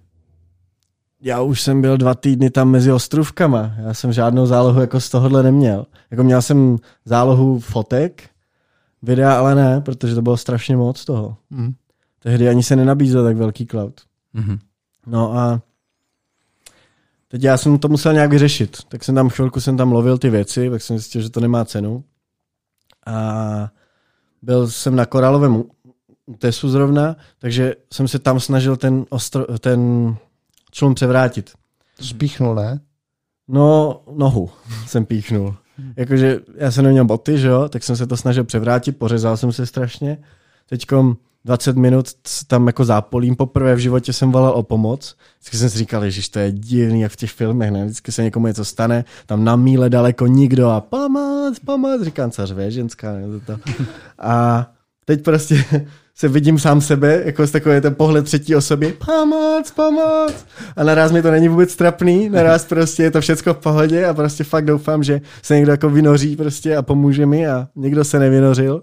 já 1.20 1.40
už 1.40 1.62
jsem 1.62 1.80
byl 1.80 1.96
dva 1.96 2.14
týdny 2.14 2.50
tam 2.50 2.70
mezi 2.70 2.92
ostrovkama. 2.92 3.72
Já 3.78 3.94
jsem 3.94 4.12
žádnou 4.12 4.46
zálohu 4.46 4.80
jako 4.80 5.00
z 5.00 5.10
tohohle 5.10 5.42
neměl. 5.42 5.86
Jako 6.10 6.22
měl 6.24 6.42
jsem 6.42 6.76
zálohu 7.04 7.58
fotek, 7.60 8.30
videa 9.02 9.38
ale 9.38 9.54
ne, 9.54 9.80
protože 9.80 10.14
to 10.14 10.22
bylo 10.22 10.36
strašně 10.36 10.76
moc 10.76 11.04
toho. 11.04 11.36
Mm. 11.50 11.72
Tehdy 12.18 12.48
ani 12.48 12.62
se 12.62 12.76
nenabízel 12.76 13.24
tak 13.24 13.36
velký 13.36 13.66
cloud. 13.66 14.00
Mhm. 14.34 14.58
No 15.06 15.38
a 15.38 15.60
teď 17.28 17.42
já 17.44 17.56
jsem 17.56 17.78
to 17.78 17.88
musel 17.88 18.12
nějak 18.12 18.30
vyřešit. 18.30 18.76
Tak 18.88 19.04
jsem 19.04 19.14
tam 19.14 19.28
chvilku 19.28 19.60
jsem 19.60 19.76
tam 19.76 19.92
lovil 19.92 20.18
ty 20.18 20.30
věci, 20.30 20.70
tak 20.70 20.82
jsem 20.82 20.98
zjistil, 20.98 21.22
že 21.22 21.30
to 21.30 21.40
nemá 21.40 21.64
cenu. 21.64 22.04
A 23.06 23.68
byl 24.42 24.68
jsem 24.70 24.96
na 24.96 25.06
koralovém 25.06 25.64
útesu 26.30 26.68
zrovna, 26.68 27.16
takže 27.38 27.74
jsem 27.92 28.08
se 28.08 28.18
tam 28.18 28.40
snažil 28.40 28.76
ten, 28.76 29.04
ostro, 29.08 29.58
ten 29.58 30.14
člun 30.70 30.94
převrátit. 30.94 31.50
To 31.96 32.04
spíchnul, 32.04 32.54
ne? 32.54 32.80
No, 33.48 34.00
nohu 34.16 34.50
jsem 34.86 35.04
píchnul. 35.04 35.56
Jakože 35.96 36.40
já 36.56 36.70
jsem 36.70 36.84
neměl 36.84 37.04
boty, 37.04 37.38
že 37.38 37.48
jo, 37.48 37.68
tak 37.68 37.82
jsem 37.82 37.96
se 37.96 38.06
to 38.06 38.16
snažil 38.16 38.44
převrátit, 38.44 38.98
pořezal 38.98 39.36
jsem 39.36 39.52
se 39.52 39.66
strašně. 39.66 40.18
Teďkom 40.68 41.16
20 41.44 41.76
minut 41.76 42.06
tam 42.46 42.66
jako 42.66 42.84
zápolím. 42.84 43.36
Poprvé 43.36 43.74
v 43.74 43.78
životě 43.78 44.12
jsem 44.12 44.32
volal 44.32 44.52
o 44.52 44.62
pomoc. 44.62 45.16
Vždycky 45.38 45.56
jsem 45.56 45.70
si 45.70 45.78
říkal, 45.78 46.10
že 46.10 46.30
to 46.30 46.38
je 46.38 46.52
divný, 46.52 47.00
jak 47.00 47.12
v 47.12 47.16
těch 47.16 47.32
filmech, 47.32 47.70
ne? 47.70 47.84
Vždycky 47.84 48.12
se 48.12 48.22
někomu 48.22 48.46
něco 48.46 48.64
stane, 48.64 49.04
tam 49.26 49.44
na 49.44 49.56
míle 49.56 49.90
daleko 49.90 50.26
nikdo 50.26 50.68
a 50.68 50.80
pomoc, 50.80 51.58
pomoc, 51.58 52.02
říkám, 52.02 52.30
co 52.30 52.46
řve, 52.46 52.70
ženská, 52.70 53.12
ne? 53.12 53.22
To. 53.46 53.58
A 54.18 54.66
teď 55.04 55.22
prostě 55.22 55.64
se 56.20 56.28
vidím 56.28 56.58
sám 56.58 56.80
sebe, 56.80 57.22
jako 57.24 57.46
z 57.46 57.50
takové 57.50 57.80
ten 57.80 57.94
pohled 57.94 58.24
třetí 58.24 58.56
osoby, 58.56 58.96
pomoc, 59.06 59.70
pomoc. 59.70 60.46
A 60.76 60.84
naraz 60.84 61.12
mi 61.12 61.22
to 61.22 61.30
není 61.30 61.48
vůbec 61.48 61.76
trapný, 61.76 62.28
naraz 62.28 62.64
prostě 62.64 63.02
je 63.02 63.10
to 63.10 63.20
všecko 63.20 63.54
v 63.54 63.58
pohodě 63.58 64.06
a 64.06 64.14
prostě 64.14 64.44
fakt 64.44 64.64
doufám, 64.64 65.02
že 65.02 65.20
se 65.42 65.54
někdo 65.54 65.72
jako 65.72 65.90
vynoří 65.90 66.36
prostě 66.36 66.76
a 66.76 66.82
pomůže 66.82 67.26
mi 67.26 67.46
a 67.46 67.68
někdo 67.76 68.04
se 68.04 68.18
nevynořil. 68.18 68.82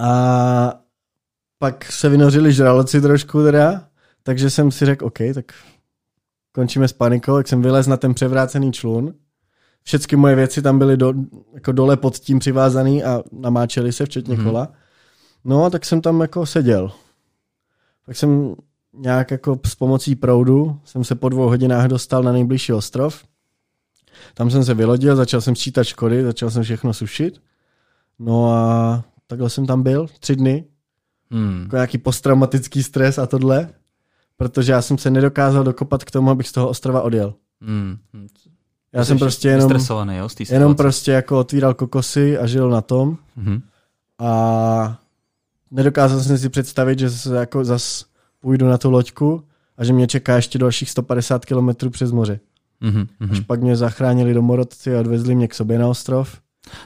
A 0.00 0.74
pak 1.58 1.92
se 1.92 2.08
vynořili 2.08 2.52
žraloci 2.52 3.00
trošku 3.00 3.42
teda, 3.42 3.84
takže 4.22 4.50
jsem 4.50 4.70
si 4.70 4.86
řekl, 4.86 5.06
OK, 5.06 5.18
tak 5.34 5.44
končíme 6.52 6.88
s 6.88 6.92
panikou, 6.92 7.36
tak 7.36 7.48
jsem 7.48 7.62
vylez 7.62 7.86
na 7.86 7.96
ten 7.96 8.14
převrácený 8.14 8.72
člun. 8.72 9.14
Všechny 9.82 10.16
moje 10.16 10.34
věci 10.34 10.62
tam 10.62 10.78
byly 10.78 10.96
do, 10.96 11.14
jako 11.54 11.72
dole 11.72 11.96
pod 11.96 12.18
tím 12.18 12.38
přivázaný 12.38 13.04
a 13.04 13.22
namáčely 13.32 13.92
se, 13.92 14.06
včetně 14.06 14.36
mm-hmm. 14.36 14.44
kola. 14.44 14.68
No 15.44 15.64
a 15.64 15.70
tak 15.70 15.84
jsem 15.84 16.00
tam 16.00 16.20
jako 16.20 16.46
seděl. 16.46 16.92
Tak 18.06 18.16
jsem 18.16 18.54
nějak 18.92 19.30
jako 19.30 19.60
s 19.66 19.74
pomocí 19.74 20.16
proudu 20.16 20.80
jsem 20.84 21.04
se 21.04 21.14
po 21.14 21.28
dvou 21.28 21.48
hodinách 21.48 21.86
dostal 21.88 22.22
na 22.22 22.32
nejbližší 22.32 22.72
ostrov. 22.72 23.24
Tam 24.34 24.50
jsem 24.50 24.64
se 24.64 24.74
vylodil, 24.74 25.16
začal 25.16 25.40
jsem 25.40 25.56
sčítat 25.56 25.84
škody, 25.84 26.22
začal 26.24 26.50
jsem 26.50 26.62
všechno 26.62 26.94
sušit. 26.94 27.40
No 28.18 28.52
a 28.52 29.04
takhle 29.26 29.50
jsem 29.50 29.66
tam 29.66 29.82
byl 29.82 30.06
tři 30.20 30.36
dny, 30.36 30.64
Hmm. 31.30 31.60
jako 31.62 31.76
nějaký 31.76 31.98
posttraumatický 31.98 32.82
stres 32.82 33.18
a 33.18 33.26
tohle, 33.26 33.68
protože 34.36 34.72
já 34.72 34.82
jsem 34.82 34.98
se 34.98 35.10
nedokázal 35.10 35.64
dokopat 35.64 36.04
k 36.04 36.10
tomu, 36.10 36.30
abych 36.30 36.48
z 36.48 36.52
toho 36.52 36.68
ostrova 36.68 37.02
odjel. 37.02 37.34
Hmm. 37.60 37.96
Hmm. 38.14 38.26
Já 38.92 39.04
jsem 39.04 39.18
prostě 39.18 39.48
jenom, 39.48 39.70
jo, 39.70 40.28
jenom 40.50 40.74
prostě 40.74 41.12
jako 41.12 41.38
otvíral 41.38 41.74
kokosy 41.74 42.38
a 42.38 42.46
žil 42.46 42.70
na 42.70 42.80
tom 42.80 43.18
Mhm. 43.36 43.62
a 44.18 44.98
nedokázal 45.70 46.20
jsem 46.20 46.38
si 46.38 46.48
představit, 46.48 46.98
že 46.98 47.10
se 47.10 47.36
jako 47.36 47.64
zas 47.64 48.04
půjdu 48.40 48.68
na 48.68 48.78
tu 48.78 48.90
loďku 48.90 49.42
a 49.78 49.84
že 49.84 49.92
mě 49.92 50.06
čeká 50.06 50.36
ještě 50.36 50.58
dalších 50.58 50.90
150 50.90 51.44
kilometrů 51.44 51.90
přes 51.90 52.12
moře. 52.12 52.40
Mhm. 52.80 53.06
Až 53.30 53.40
pak 53.40 53.60
mě 53.62 53.76
zachránili 53.76 54.34
domorodci 54.34 54.96
a 54.96 55.00
odvezli 55.00 55.34
mě 55.34 55.48
k 55.48 55.54
sobě 55.54 55.78
na 55.78 55.88
ostrov. 55.88 56.36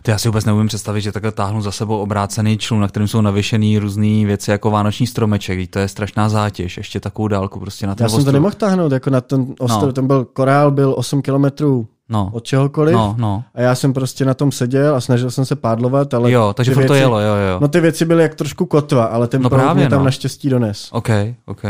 To 0.02 0.10
já 0.10 0.18
si 0.18 0.28
vůbec 0.28 0.44
neumím 0.44 0.68
představit, 0.68 1.00
že 1.00 1.12
takhle 1.12 1.32
táhnu 1.32 1.62
za 1.62 1.72
sebou 1.72 1.98
obrácený 1.98 2.58
člun, 2.58 2.80
na 2.80 2.88
kterém 2.88 3.08
jsou 3.08 3.20
navěšený 3.20 3.78
různé 3.78 4.26
věci 4.26 4.50
jako 4.50 4.70
vánoční 4.70 5.06
stromeček. 5.06 5.70
To 5.70 5.78
je 5.78 5.88
strašná 5.88 6.28
zátěž, 6.28 6.76
ještě 6.76 7.00
takovou 7.00 7.28
dálku 7.28 7.60
prostě 7.60 7.86
na 7.86 7.94
ten 7.94 8.04
Já 8.04 8.08
jsem 8.08 8.16
to 8.16 8.18
ostrov. 8.18 8.32
nemohl 8.32 8.54
táhnout, 8.54 8.92
jako 8.92 9.10
na 9.10 9.20
ten 9.20 9.54
ostrov, 9.58 9.82
No. 9.86 9.92
ten 9.92 10.06
byl 10.06 10.24
korál, 10.24 10.70
byl 10.70 10.94
8 10.96 11.22
kilometrů 11.22 11.88
No, 12.12 12.30
od 12.32 12.44
čehokoliv. 12.44 12.94
no, 12.94 13.14
no. 13.18 13.44
A 13.54 13.60
já 13.60 13.74
jsem 13.74 13.92
prostě 13.92 14.24
na 14.24 14.34
tom 14.34 14.52
seděl 14.52 14.94
a 14.96 15.00
snažil 15.00 15.30
jsem 15.30 15.44
se 15.44 15.56
pádlovat, 15.56 16.14
ale 16.14 16.30
Jo, 16.32 16.52
takže 16.56 16.70
ty 16.70 16.74
furt 16.74 16.86
to 16.86 16.92
věci- 16.92 17.02
jelo, 17.02 17.20
jo, 17.20 17.34
jo. 17.34 17.58
No 17.60 17.68
ty 17.68 17.80
věci 17.80 18.04
byly 18.04 18.22
jak 18.22 18.34
trošku 18.34 18.66
kotva, 18.66 19.04
ale 19.04 19.28
ten 19.28 19.42
No 19.42 19.48
proud 19.48 19.60
právě, 19.62 19.80
mě 19.80 19.90
tam 19.90 19.98
no. 19.98 20.04
naštěstí 20.04 20.48
dones. 20.48 20.88
OK, 20.92 21.08
OK. 21.46 21.64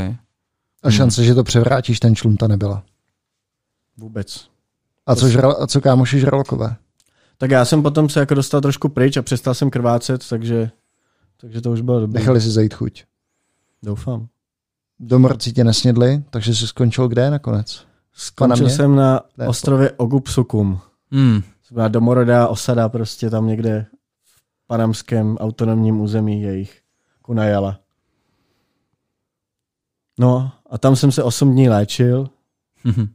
A 0.83 0.91
šance, 0.91 1.25
že 1.25 1.35
to 1.35 1.45
převrátíš, 1.45 2.01
ten 2.01 2.15
člun 2.17 2.37
ta 2.37 2.49
nebyla. 2.49 2.83
Vůbec. 3.97 4.47
A 5.07 5.15
co, 5.15 5.29
žral, 5.29 5.57
a 5.61 5.67
co 5.67 5.81
kámoši 5.81 6.21
žralokové? 6.21 6.77
Tak 7.39 7.51
já 7.51 7.65
jsem 7.65 7.83
potom 7.83 8.09
se 8.09 8.21
jako 8.21 8.35
dostal 8.35 8.61
trošku 8.61 8.89
pryč 8.89 9.17
a 9.17 9.23
přestal 9.23 9.55
jsem 9.55 9.71
krvácet, 9.71 10.29
takže, 10.29 10.71
takže 11.41 11.61
to 11.61 11.71
už 11.71 11.81
bylo 11.81 12.01
dobré. 12.01 12.21
Nechali 12.21 12.41
si 12.41 12.51
zajít 12.51 12.75
chuť. 12.75 13.05
Doufám. 13.83 14.27
Domorci 15.01 15.53
tě 15.53 15.65
nesnědli, 15.65 16.23
takže 16.31 16.55
jsi 16.55 16.67
skončil 16.67 17.09
kde 17.09 17.31
nakonec? 17.31 17.85
Skončil 18.13 18.69
jsem 18.71 18.97
na 18.97 19.21
Ne, 19.39 19.49
ostrově 19.49 19.91
Ogupsukum. 19.93 20.81
Hmm. 21.11 21.43
To 21.69 21.75
byla 21.75 21.89
domorodá 21.89 22.49
osada 22.49 22.89
prostě 22.89 23.31
tam 23.31 23.47
někde 23.47 23.87
v 24.25 24.67
panamském 24.67 25.37
autonomním 25.37 26.01
území 26.01 26.43
jejich 26.43 26.83
Kunajala. 27.23 27.79
No 30.19 30.53
a 30.71 30.79
tam 30.79 30.97
jsem 30.97 31.13
se 31.13 31.23
8 31.23 31.53
dní 31.53 31.69
léčil 31.69 32.29
Mhm. 32.85 33.09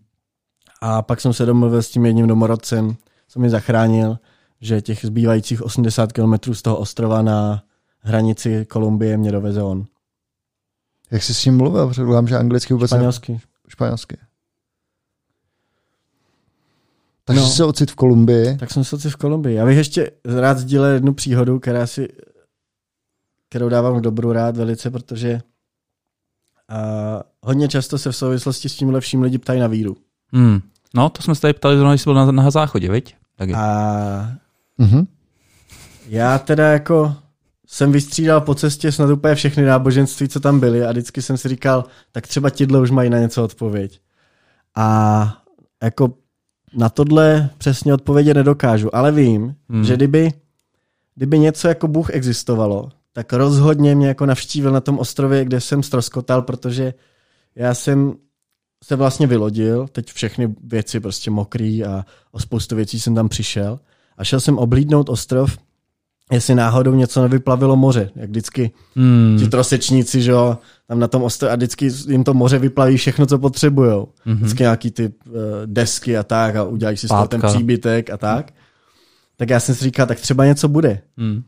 a 0.82 1.02
pak 1.02 1.22
jsem 1.22 1.34
se 1.34 1.46
domluvil 1.46 1.82
s 1.84 1.90
tím 1.90 2.06
jedním 2.06 2.28
domorodcem, 2.28 2.96
co 3.28 3.40
mi 3.40 3.50
zachránil, 3.50 4.20
že 4.62 4.82
těch 4.82 5.00
zbývajících 5.06 5.62
80 5.62 6.14
kilometrů 6.14 6.54
z 6.54 6.62
toho 6.62 6.78
ostrova 6.78 7.22
na 7.22 7.64
hranici 8.00 8.66
Kolumbie 8.66 9.18
mě 9.18 9.32
doveze 9.32 9.64
on. 9.64 9.86
Jak 11.12 11.24
jsi 11.24 11.34
s 11.34 11.46
ním 11.46 11.58
mluvil? 11.58 11.90
Předpokládám, 11.90 12.28
že 12.28 12.38
anglicky 12.38 12.74
vůbec 12.74 12.92
ne- 12.92 12.98
Španělsky. 12.98 13.40
španělsky. 13.68 14.18
Takže 17.28 17.42
No. 17.42 17.48
se 17.48 17.64
ocit 17.66 17.92
v 17.92 17.96
Kolumbii. 17.96 18.58
Tak 18.58 18.72
jsem 18.72 18.84
soci 18.84 19.10
v 19.10 19.16
Kolumbii. 19.16 19.56
Já 19.56 19.66
bych 19.66 19.78
ještě 19.78 20.12
rád 20.26 20.58
sdílel 20.58 20.94
jednu 20.94 21.14
příhodu, 21.14 21.60
která 21.60 21.88
si, 21.88 22.08
kterou 23.50 23.70
dávám 23.70 23.98
k 24.00 24.02
dobru 24.02 24.32
rád 24.32 24.58
velice, 24.58 24.92
protože 24.92 25.40
a 26.70 26.78
hodně 27.44 27.68
často 27.68 27.98
se 27.98 28.12
v 28.12 28.16
souvislosti 28.16 28.70
s 28.70 28.76
tím 28.76 28.90
lepším 28.90 29.22
lidi 29.22 29.38
ptají 29.38 29.60
na 29.60 29.68
víru. 29.68 29.98
Hmm. 30.34 30.60
No, 30.96 31.10
to 31.10 31.22
jsme 31.22 31.36
se 31.36 31.42
tady 31.42 31.54
ptali 31.54 31.76
zrovna, 31.76 31.92
když 31.94 32.02
jsi 32.02 32.06
byl 32.08 32.14
na, 32.14 32.32
na 32.32 32.52
záchodě, 32.52 32.92
viď? 32.92 33.16
Taky. 33.36 33.54
A 33.54 34.32
Mhm. 34.78 35.08
já 36.08 36.40
teda 36.40 36.68
jako 36.72 37.16
jsem 37.68 37.92
vystřídal 37.92 38.42
po 38.42 38.56
cestě 38.56 38.92
snad 38.92 39.10
úplně 39.10 39.36
všechny 39.36 39.64
náboženství, 39.66 40.28
co 40.28 40.40
tam 40.40 40.60
byly 40.60 40.86
a 40.86 40.92
vždycky 40.92 41.22
jsem 41.22 41.38
si 41.38 41.50
říkal, 41.50 41.86
tak 42.12 42.28
třeba 42.28 42.50
tidle 42.50 42.80
už 42.82 42.92
mají 42.92 43.10
na 43.10 43.20
něco 43.20 43.44
odpověď. 43.44 44.00
A 44.76 45.38
jako 45.84 46.14
na 46.74 46.90
tohle 46.90 47.50
přesně 47.58 47.94
odpovědět 47.94 48.34
nedokážu, 48.34 48.96
ale 48.96 49.12
vím, 49.12 49.56
Hmm. 49.70 49.84
že 49.84 49.96
kdyby, 49.96 50.34
kdyby 51.16 51.40
něco 51.40 51.68
jako 51.68 51.88
Bůh 51.88 52.10
existovalo, 52.10 52.90
tak 53.14 53.34
rozhodně 53.34 53.96
mě 53.96 54.08
jako 54.08 54.26
navštívil 54.26 54.72
na 54.72 54.82
tom 54.82 55.00
ostrově, 55.00 55.46
kde 55.46 55.62
jsem 55.62 55.84
stroskotal, 55.84 56.42
protože 56.42 56.94
já 57.56 57.74
jsem 57.74 58.14
se 58.84 58.96
vlastně 58.96 59.28
vylodil, 59.28 59.88
teď 59.92 60.14
všechny 60.14 60.56
věci 60.64 61.00
prostě 61.00 61.32
mokrý 61.32 61.84
a 61.84 62.06
o 62.32 62.40
spoustu 62.40 62.76
věcí 62.76 63.00
jsem 63.00 63.16
tam 63.16 63.30
přišel 63.30 63.80
a 64.18 64.24
šel 64.24 64.40
jsem 64.40 64.58
oblídnout 64.58 65.10
ostrov, 65.10 65.58
jestli 66.32 66.56
náhodou 66.56 66.94
něco 66.96 67.22
nevyplavilo 67.22 67.76
moře, 67.76 68.10
jak 68.16 68.30
vždycky 68.30 68.72
Hmm. 68.96 69.36
ti 69.40 69.48
trosečníci, 69.48 70.22
že 70.22 70.32
jo, 70.32 70.58
tam 70.88 71.00
na 71.00 71.08
tom 71.08 71.24
ostrově 71.24 71.54
a 71.54 71.56
vždycky 71.56 71.90
jim 72.08 72.24
to 72.24 72.34
moře 72.34 72.60
vyplaví 72.60 72.98
všechno, 72.98 73.26
co 73.26 73.40
potřebujou. 73.40 74.08
Mhm. 74.26 74.38
Vždycky 74.38 74.64
nějaký 74.64 74.92
ty 74.92 75.08
uh, 75.08 75.34
desky 75.66 76.18
a 76.18 76.24
tak 76.24 76.56
a 76.56 76.64
udělají 76.64 76.98
si 76.98 77.08
z 77.08 77.10
toho 77.10 77.28
ten 77.28 77.42
příbytek 77.56 78.10
a 78.10 78.18
tak. 78.18 78.52
Tak 79.38 79.50
já 79.50 79.60
jsem 79.60 79.76
si 79.76 79.84
říkal, 79.84 80.06
tak 80.08 80.20
třeba 80.20 80.46
něco 80.46 80.68
bude. 80.68 81.02
Hmm. 81.18 81.42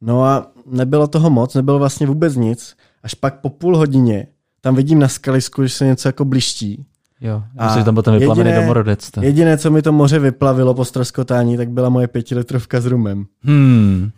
No 0.00 0.24
a 0.24 0.46
nebylo 0.66 1.06
toho 1.06 1.30
moc, 1.30 1.54
nebylo 1.54 1.78
vlastně 1.78 2.06
vůbec 2.06 2.36
nic. 2.36 2.76
Až 3.02 3.14
pak 3.14 3.40
po 3.40 3.48
půl 3.48 3.76
hodině 3.76 4.26
tam 4.60 4.74
vidím 4.74 4.98
na 4.98 5.08
skalisku, 5.08 5.62
že 5.62 5.68
se 5.68 5.86
něco 5.86 6.08
jako 6.08 6.24
bliští. 6.24 6.84
Jo, 7.20 7.42
A 7.58 7.64
myslím, 7.64 7.80
že 7.80 7.84
tam 7.84 7.94
byl 7.94 8.02
ten 8.02 8.14
vyplavený 8.18 8.48
jediné- 8.50 8.60
domorodec. 8.60 9.10
to- 9.10 9.22
Jediné, 9.22 9.58
co 9.58 9.70
mi 9.70 9.82
to 9.82 9.92
moře 9.92 10.18
vyplavilo 10.18 10.74
po 10.74 10.84
stroskotání, 10.84 11.56
tak 11.56 11.70
byla 11.70 11.88
moje 11.88 12.08
pětilitrovka 12.08 12.80
s 12.80 12.86
rumem. 12.86 13.24
Hmm. 13.42 14.10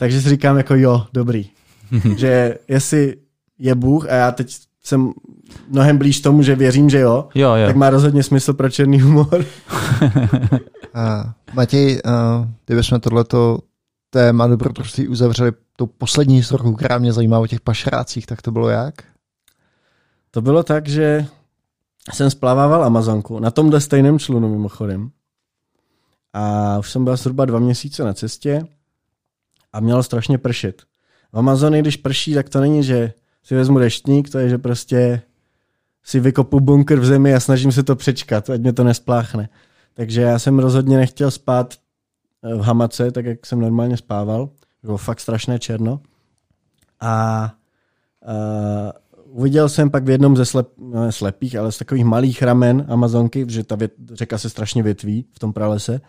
Takže 0.00 0.22
si 0.22 0.28
říkám 0.28 0.56
jako 0.56 0.74
jo, 0.74 1.06
dobrý. 1.12 1.50
že 2.16 2.58
jestli 2.68 3.16
je 3.58 3.74
Bůh 3.74 4.08
a 4.08 4.14
já 4.14 4.32
teď 4.32 4.56
jsem 4.82 5.12
mnohem 5.68 5.98
blíž 5.98 6.20
tomu, 6.20 6.42
že 6.42 6.56
věřím, 6.56 6.90
že 6.90 6.98
jo, 6.98 7.28
Jo, 7.34 7.54
jo. 7.54 7.66
tak 7.66 7.76
má 7.76 7.90
rozhodně 7.90 8.22
smysl 8.22 8.54
pro 8.54 8.70
černý 8.70 9.00
humor. 9.00 9.44
A 10.94 11.34
Matěj, 11.54 12.00
uh, 12.04 12.46
kdybychom 12.66 13.00
tohleto 13.00 13.58
téma 14.10 14.46
dobrodružství 14.46 15.08
uzavřeli 15.08 15.52
tou 15.76 15.86
poslední 15.86 16.36
historkou, 16.36 16.74
která 16.74 16.98
mě 16.98 17.12
zajímá 17.12 17.38
o 17.38 17.46
těch 17.46 17.60
pašrácích, 17.60 18.26
tak 18.26 18.42
to 18.42 18.50
bylo 18.50 18.68
jak? 18.68 18.94
To 20.30 20.42
bylo 20.42 20.62
tak, 20.62 20.88
že 20.88 21.26
jsem 22.12 22.30
splavával 22.30 22.84
Amazonku 22.84 23.38
na 23.38 23.50
tomhle 23.50 23.80
stejném 23.80 24.18
člunu 24.18 24.48
mimochodem. 24.48 25.10
A 26.32 26.78
už 26.78 26.90
jsem 26.90 27.04
byl 27.04 27.16
zhruba 27.16 27.44
dva 27.44 27.58
měsíce 27.58 28.04
na 28.04 28.14
cestě 28.14 28.66
a 29.72 29.80
mělo 29.80 30.02
strašně 30.02 30.38
pršet. 30.38 30.82
V 31.32 31.38
Amazonii, 31.38 31.82
když 31.82 31.96
prší, 31.96 32.34
tak 32.34 32.48
to 32.48 32.60
není, 32.60 32.82
že 32.82 33.12
si 33.42 33.54
vezmu 33.54 33.78
deštník, 33.78 34.30
to 34.30 34.38
je, 34.38 34.48
že 34.48 34.58
prostě 34.58 35.22
si 36.04 36.20
vykopu 36.20 36.60
bunkr 36.60 36.98
v 36.98 37.04
zemi 37.04 37.34
a 37.34 37.40
snažím 37.40 37.72
se 37.72 37.82
to 37.82 37.96
přečkat, 37.96 38.50
ať 38.50 38.60
mě 38.60 38.72
to 38.72 38.84
nespláchne. 38.84 39.48
Takže 39.94 40.20
já 40.20 40.38
jsem 40.38 40.58
rozhodně 40.58 40.96
nechtěl 40.96 41.30
spát 41.30 41.74
eh, 42.42 42.54
v 42.54 42.60
hamace, 42.60 43.10
tak 43.10 43.24
jak 43.24 43.46
jsem 43.46 43.60
normálně 43.60 43.96
spával. 43.96 44.48
Bylo 44.82 44.96
fakt 44.96 45.20
strašné 45.20 45.58
černo. 45.58 46.00
A 47.00 47.54
uh, 48.26 49.38
uviděl 49.38 49.68
jsem 49.68 49.90
pak 49.90 50.04
v 50.04 50.10
jednom 50.10 50.36
ze 50.36 50.44
slep, 50.44 50.68
no, 50.78 51.04
ne 51.04 51.12
slepých, 51.12 51.56
ale 51.56 51.72
z 51.72 51.78
takových 51.78 52.04
malých 52.04 52.42
ramen 52.42 52.86
Amazonky, 52.88 53.46
že 53.48 53.64
ta 53.64 53.76
vět, 53.76 53.92
řeka 54.12 54.38
se 54.38 54.50
strašně 54.50 54.82
větví 54.82 55.24
v 55.32 55.38
tom 55.38 55.52
pralese, 55.52 56.00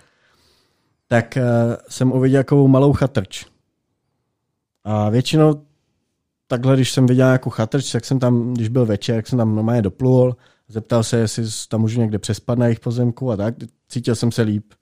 tak 1.11 1.37
uh, 1.37 1.75
jsem 1.89 2.11
uviděl 2.11 2.39
takovou 2.39 2.67
malou 2.67 2.93
chatrč. 2.93 3.45
A 4.83 5.09
většinou 5.09 5.61
takhle, 6.47 6.75
když 6.75 6.91
jsem 6.91 7.07
viděl 7.07 7.25
nějakou 7.25 7.49
chatrč, 7.49 7.91
tak 7.91 8.05
jsem 8.05 8.19
tam, 8.19 8.53
když 8.53 8.67
byl 8.69 8.85
večer, 8.85 9.15
tak 9.15 9.27
jsem 9.27 9.37
tam 9.37 9.55
normálně 9.55 9.81
doplul, 9.81 10.35
zeptal 10.67 11.03
se, 11.03 11.17
jestli 11.17 11.43
tam 11.69 11.81
můžu 11.81 11.99
někde 11.99 12.19
přespat 12.19 12.59
na 12.59 12.65
jejich 12.65 12.79
pozemku 12.79 13.31
a 13.31 13.37
tak. 13.37 13.55
Cítil 13.87 14.15
jsem 14.15 14.31
se 14.31 14.41
líp 14.41 14.73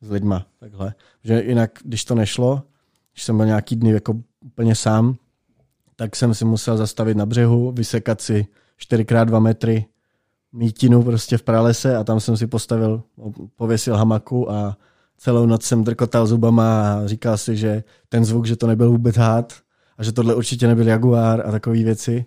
s 0.00 0.10
lidma, 0.10 0.46
takhle. 0.60 0.94
Že 1.24 1.42
jinak, 1.42 1.78
když 1.84 2.04
to 2.04 2.14
nešlo, 2.14 2.62
když 3.12 3.24
jsem 3.24 3.36
byl 3.36 3.46
nějaký 3.46 3.76
dny 3.76 3.90
jako 3.90 4.14
úplně 4.44 4.74
sám, 4.74 5.16
tak 5.96 6.16
jsem 6.16 6.34
si 6.34 6.44
musel 6.44 6.76
zastavit 6.76 7.16
na 7.16 7.26
břehu, 7.26 7.72
vysekat 7.72 8.20
si 8.20 8.46
4x2 8.90 9.40
metry 9.40 9.86
mítinu 10.52 11.02
prostě 11.02 11.38
v 11.38 11.42
pralese 11.42 11.96
a 11.96 12.04
tam 12.04 12.20
jsem 12.20 12.36
si 12.36 12.46
postavil, 12.46 13.02
pověsil 13.56 13.96
hamaku 13.96 14.50
a 14.50 14.76
celou 15.20 15.46
noc 15.46 15.64
jsem 15.64 15.84
drkotal 15.84 16.26
zubama 16.26 16.94
a 16.94 17.06
říkal 17.06 17.38
si, 17.38 17.56
že 17.56 17.84
ten 18.08 18.24
zvuk, 18.24 18.46
že 18.46 18.56
to 18.56 18.66
nebyl 18.66 18.90
vůbec 18.90 19.16
hád 19.16 19.52
a 19.98 20.04
že 20.04 20.12
tohle 20.12 20.34
určitě 20.34 20.66
nebyl 20.66 20.88
jaguár 20.88 21.46
a 21.46 21.50
takové 21.50 21.76
věci 21.76 22.24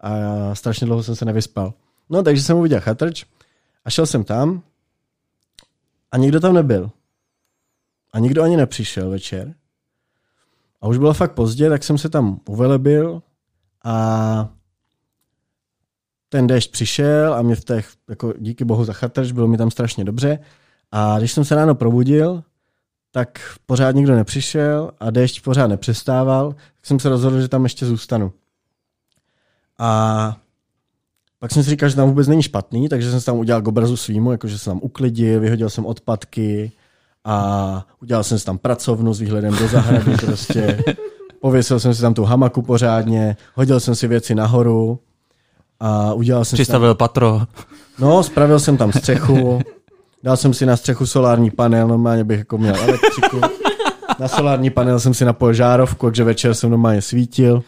a 0.00 0.54
strašně 0.54 0.86
dlouho 0.86 1.02
jsem 1.02 1.16
se 1.16 1.24
nevyspal. 1.24 1.74
No, 2.10 2.22
takže 2.22 2.42
jsem 2.42 2.56
uviděl 2.56 2.80
chatrč 2.80 3.24
a 3.84 3.90
šel 3.90 4.06
jsem 4.06 4.24
tam 4.24 4.62
a 6.12 6.16
nikdo 6.16 6.40
tam 6.40 6.54
nebyl. 6.54 6.90
A 8.12 8.18
nikdo 8.18 8.42
ani 8.42 8.56
nepřišel 8.56 9.10
večer. 9.10 9.54
A 10.80 10.86
už 10.86 10.98
bylo 10.98 11.14
fakt 11.14 11.32
pozdě, 11.32 11.68
tak 11.68 11.84
jsem 11.84 11.98
se 11.98 12.08
tam 12.08 12.40
uvelebil 12.48 13.22
a 13.84 14.48
ten 16.28 16.46
déšť 16.46 16.70
přišel 16.70 17.34
a 17.34 17.42
mě 17.42 17.56
v 17.56 17.64
těch, 17.64 17.92
jako 18.08 18.34
díky 18.38 18.64
bohu 18.64 18.84
za 18.84 18.92
chatrč, 18.92 19.32
bylo 19.32 19.48
mi 19.48 19.56
tam 19.56 19.70
strašně 19.70 20.04
dobře. 20.04 20.38
A 20.92 21.18
když 21.18 21.32
jsem 21.32 21.44
se 21.44 21.54
ráno 21.54 21.74
probudil, 21.74 22.42
tak 23.12 23.38
pořád 23.66 23.94
nikdo 23.94 24.14
nepřišel 24.16 24.90
a 25.00 25.10
déšť 25.10 25.40
pořád 25.42 25.66
nepřestával, 25.66 26.52
tak 26.52 26.86
jsem 26.86 27.00
se 27.00 27.08
rozhodl, 27.08 27.40
že 27.40 27.48
tam 27.48 27.62
ještě 27.64 27.86
zůstanu. 27.86 28.32
A 29.78 30.36
pak 31.38 31.50
jsem 31.52 31.62
si 31.64 31.70
říkal, 31.70 31.88
že 31.88 31.96
tam 31.96 32.08
vůbec 32.08 32.28
není 32.28 32.42
špatný, 32.42 32.88
takže 32.88 33.10
jsem 33.10 33.20
se 33.20 33.26
tam 33.26 33.38
udělal 33.38 33.62
k 33.62 33.68
obrazu 33.68 33.96
svýmu, 33.96 34.32
jakože 34.32 34.58
jsem 34.58 34.70
tam 34.70 34.80
uklidil, 34.82 35.40
vyhodil 35.40 35.70
jsem 35.70 35.86
odpadky 35.86 36.72
a 37.24 37.86
udělal 38.02 38.24
jsem 38.24 38.38
si 38.38 38.44
tam 38.44 38.58
pracovnu 38.58 39.14
s 39.14 39.20
výhledem 39.20 39.56
do 39.56 39.68
zahrady 39.68 40.16
prostě. 40.26 40.84
Pověsil 41.40 41.80
jsem 41.80 41.94
si 41.94 42.02
tam 42.02 42.14
tu 42.14 42.24
hamaku 42.24 42.62
pořádně, 42.62 43.36
hodil 43.54 43.80
jsem 43.80 43.94
si 43.94 44.08
věci 44.08 44.34
nahoru 44.34 44.98
a 45.80 46.12
udělal 46.14 46.44
jsem 46.44 46.56
si 46.56 46.60
tam, 46.60 46.64
Přistavil 46.64 46.94
patro. 46.94 47.42
no, 47.98 48.22
spravil 48.22 48.60
jsem 48.60 48.76
tam 48.76 48.92
střechu, 48.92 49.60
dal 50.24 50.36
jsem 50.36 50.54
si 50.54 50.66
na 50.66 50.76
střechu 50.76 51.06
solární 51.06 51.50
panel, 51.50 51.88
normálně 51.88 52.24
bych 52.24 52.38
jako 52.38 52.58
měl 52.58 52.76
elektriku. 52.76 53.40
Na 54.20 54.28
solární 54.28 54.70
panel 54.70 55.00
jsem 55.00 55.14
si 55.14 55.24
napojil 55.24 55.54
žárovku, 55.54 56.06
takže 56.06 56.24
večer 56.24 56.54
jsem 56.54 56.70
normálně 56.70 57.02
svítil. 57.02 57.62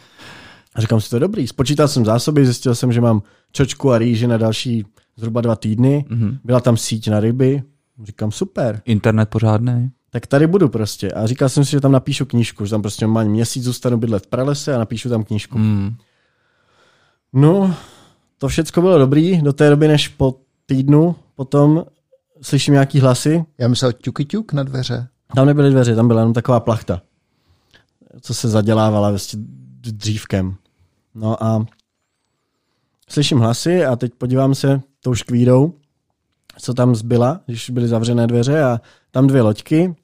A 0.75 0.81
říkám 0.81 1.01
si, 1.01 1.09
to 1.09 1.15
je 1.15 1.19
dobrý. 1.19 1.47
Spočítal 1.47 1.87
jsem 1.87 2.05
zásoby, 2.05 2.45
zjistil 2.45 2.75
jsem, 2.75 2.91
že 2.91 3.01
mám 3.01 3.21
čočku 3.51 3.91
a 3.91 3.97
rýži 3.97 4.27
na 4.27 4.37
další 4.37 4.85
zhruba 5.15 5.41
dva 5.41 5.55
týdny. 5.55 6.05
Mm-hmm. 6.09 6.37
Byla 6.43 6.59
tam 6.59 6.77
síť 6.77 7.07
na 7.07 7.19
ryby. 7.19 7.63
Říkám, 8.03 8.31
super. 8.31 8.81
Internet 8.85 9.29
pořádný. 9.29 9.91
Tak 10.09 10.27
tady 10.27 10.47
budu 10.47 10.69
prostě. 10.69 11.11
A 11.11 11.27
říkal 11.27 11.49
jsem 11.49 11.65
si, 11.65 11.71
že 11.71 11.81
tam 11.81 11.91
napíšu 11.91 12.25
knížku, 12.25 12.65
že 12.65 12.71
tam 12.71 12.81
prostě 12.81 13.05
normálně 13.05 13.29
měsíc 13.29 13.63
zůstanu 13.63 13.97
bydlet 13.97 14.23
v 14.23 14.27
pralese 14.27 14.75
a 14.75 14.77
napíšu 14.77 15.09
tam 15.09 15.23
knížku. 15.23 15.57
Hmm. 15.57 15.95
No, 17.33 17.75
to 18.37 18.47
všecko 18.47 18.81
bylo 18.81 18.97
dobrý 18.97 19.41
do 19.41 19.53
té 19.53 19.69
doby, 19.69 19.87
než 19.87 20.07
po 20.07 20.35
týdnu 20.65 21.15
potom 21.35 21.85
slyším 22.41 22.73
nějaký 22.73 22.99
hlasy. 22.99 23.45
Já 23.57 23.67
myslel 23.67 23.93
ťuky 23.93 24.25
ťuk 24.25 24.53
na 24.53 24.63
dveře. 24.63 25.07
Tam 25.35 25.45
nebyly 25.45 25.69
dveře, 25.69 25.95
tam 25.95 26.07
byla 26.07 26.19
jenom 26.19 26.33
taková 26.33 26.59
plachta, 26.59 27.01
co 28.21 28.33
se 28.33 28.47
zadělávala 28.47 29.09
vlastně 29.09 29.39
dřívkem. 29.81 30.55
No 31.15 31.43
a 31.43 31.65
slyším 33.09 33.39
hlasy 33.39 33.85
a 33.85 33.95
teď 33.95 34.13
podívám 34.13 34.55
se 34.55 34.81
tou 34.99 35.13
škvírou, 35.13 35.73
co 36.59 36.73
tam 36.73 36.95
zbyla, 36.95 37.41
když 37.45 37.69
byly 37.69 37.87
zavřené 37.87 38.27
dveře 38.27 38.63
a 38.63 38.81
tam 39.11 39.27
dvě 39.27 39.41
loďky 39.41 39.95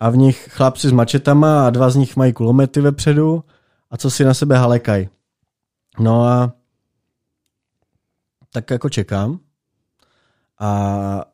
a 0.00 0.10
v 0.10 0.16
nich 0.16 0.48
chlapci 0.50 0.88
s 0.88 0.92
mačetama 0.92 1.66
a 1.66 1.70
dva 1.70 1.90
z 1.90 1.96
nich 1.96 2.16
mají 2.16 2.32
kulomety 2.32 2.80
vepředu 2.80 3.44
a 3.90 3.96
co 3.96 4.10
si 4.10 4.24
na 4.24 4.34
sebe 4.34 4.58
halekají. 4.58 5.08
No 5.98 6.24
a 6.24 6.52
tak 8.52 8.70
jako 8.70 8.88
čekám 8.88 9.38
a 10.58 11.29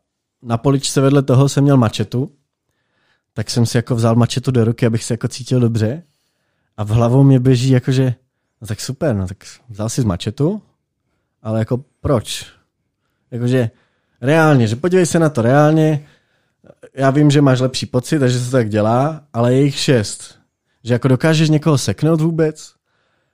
na 0.46 0.58
poličce 0.58 1.00
vedle 1.00 1.22
toho 1.22 1.48
jsem 1.48 1.64
měl 1.64 1.76
mačetu, 1.76 2.32
tak 3.32 3.50
jsem 3.50 3.66
si 3.66 3.76
jako 3.76 3.94
vzal 3.94 4.14
mačetu 4.14 4.50
do 4.50 4.64
ruky, 4.64 4.86
abych 4.86 5.04
se 5.04 5.14
jako 5.14 5.28
cítil 5.28 5.60
dobře 5.60 6.02
a 6.76 6.84
v 6.84 6.88
hlavou 6.88 7.22
mě 7.22 7.40
běží 7.40 7.70
jakože, 7.70 8.14
no 8.60 8.66
tak 8.66 8.80
super, 8.80 9.16
no 9.16 9.26
tak 9.26 9.44
vzal 9.68 9.88
si 9.88 10.02
z 10.02 10.04
mačetu, 10.04 10.62
ale 11.42 11.58
jako 11.58 11.84
proč? 12.00 12.46
Jakože 13.30 13.70
reálně, 14.20 14.68
že 14.68 14.76
podívej 14.76 15.06
se 15.06 15.18
na 15.18 15.28
to 15.28 15.42
reálně, 15.42 16.06
já 16.94 17.10
vím, 17.10 17.30
že 17.30 17.42
máš 17.42 17.60
lepší 17.60 17.86
pocit, 17.86 18.18
takže 18.18 18.38
se 18.38 18.44
to 18.44 18.50
tak 18.50 18.68
dělá, 18.68 19.24
ale 19.32 19.54
je 19.54 19.62
jich 19.62 19.78
šest. 19.78 20.38
Že 20.84 20.92
jako 20.92 21.08
dokážeš 21.08 21.48
někoho 21.48 21.78
seknout 21.78 22.20
vůbec? 22.20 22.74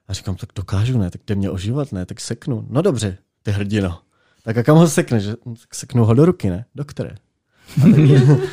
A 0.09 0.13
říkám, 0.13 0.37
tak 0.37 0.51
dokážu, 0.55 0.99
ne, 0.99 1.11
tak 1.11 1.21
jde 1.27 1.35
mě 1.35 1.51
o 1.51 1.59
život, 1.59 1.93
ne, 1.93 2.07
tak 2.07 2.21
seknu. 2.21 2.67
No 2.71 2.83
dobře, 2.83 3.19
ty 3.43 3.51
hrdino. 3.51 4.01
Tak 4.43 4.57
a 4.57 4.63
kam 4.63 4.77
ho 4.77 4.89
sekneš? 4.89 5.25
Seknu 5.73 6.05
ho 6.05 6.15
do 6.15 6.25
ruky, 6.25 6.51
ne? 6.51 6.65
Do 6.75 6.85
které? 6.85 7.11
A 7.83 7.85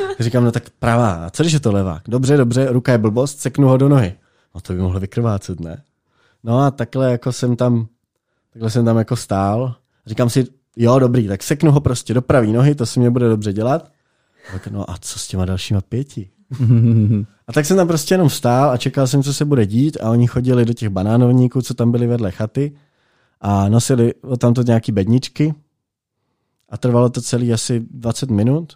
tak 0.08 0.19
říkám, 0.19 0.43
no 0.43 0.52
tak 0.52 0.69
pravá. 0.80 1.12
A 1.25 1.30
co 1.30 1.43
když 1.43 1.54
je 1.54 1.60
to 1.60 1.71
levá? 1.71 2.02
Dobře, 2.08 2.38
dobře, 2.38 2.71
ruka 2.71 2.91
je 2.91 2.97
blbost, 2.97 3.39
seknu 3.39 3.67
ho 3.67 3.78
do 3.78 3.89
nohy. 3.89 4.13
No 4.56 4.62
to 4.62 4.73
by 4.73 4.80
mohlo 4.80 4.99
vykrvácet, 4.99 5.60
ne? 5.60 5.84
No 6.43 6.60
a 6.60 6.71
takhle 6.71 7.12
jako 7.12 7.32
jsem 7.32 7.56
tam, 7.56 7.88
takhle 8.54 8.69
jsem 8.69 8.86
tam 8.86 8.97
jako 8.97 9.15
stál. 9.15 9.75
Říkám 10.06 10.30
si, 10.30 10.45
jo, 10.78 10.99
dobrý, 10.99 11.28
tak 11.28 11.43
seknu 11.43 11.71
ho 11.71 11.82
prostě 11.82 12.13
do 12.13 12.21
pravý 12.21 12.54
nohy, 12.54 12.75
to 12.75 12.86
se 12.86 12.99
mě 12.99 13.10
bude 13.10 13.30
dobře 13.30 13.54
dělat. 13.54 13.91
A 14.49 14.54
Tak 14.54 14.67
no 14.67 14.91
a 14.91 14.95
co 14.99 15.19
s 15.19 15.28
těma 15.28 15.45
dalšíma 15.45 15.82
pěti? 15.82 16.30
A 17.47 17.54
tak 17.54 17.65
jsem 17.65 17.78
tam 17.78 17.88
prostě 17.88 18.13
jenom 18.13 18.30
stál 18.30 18.69
a 18.71 18.78
čekal 18.78 19.08
jsem, 19.08 19.23
co 19.23 19.34
se 19.34 19.45
bude 19.45 19.65
dít 19.65 19.97
a 20.02 20.10
oni 20.10 20.28
chodili 20.28 20.65
do 20.65 20.73
těch 20.73 20.89
banánovníků, 20.89 21.62
co 21.62 21.73
tam 21.73 21.91
byly 21.91 22.08
vedle 22.08 22.32
chaty 22.32 22.71
a 23.41 23.69
nosili 23.69 24.13
tam 24.38 24.54
to 24.54 24.62
nějaký 24.62 24.91
bedničky 24.91 25.54
a 26.69 26.77
trvalo 26.77 27.10
to 27.10 27.21
celý 27.21 27.53
asi 27.53 27.86
20 27.91 28.29
minut 28.29 28.73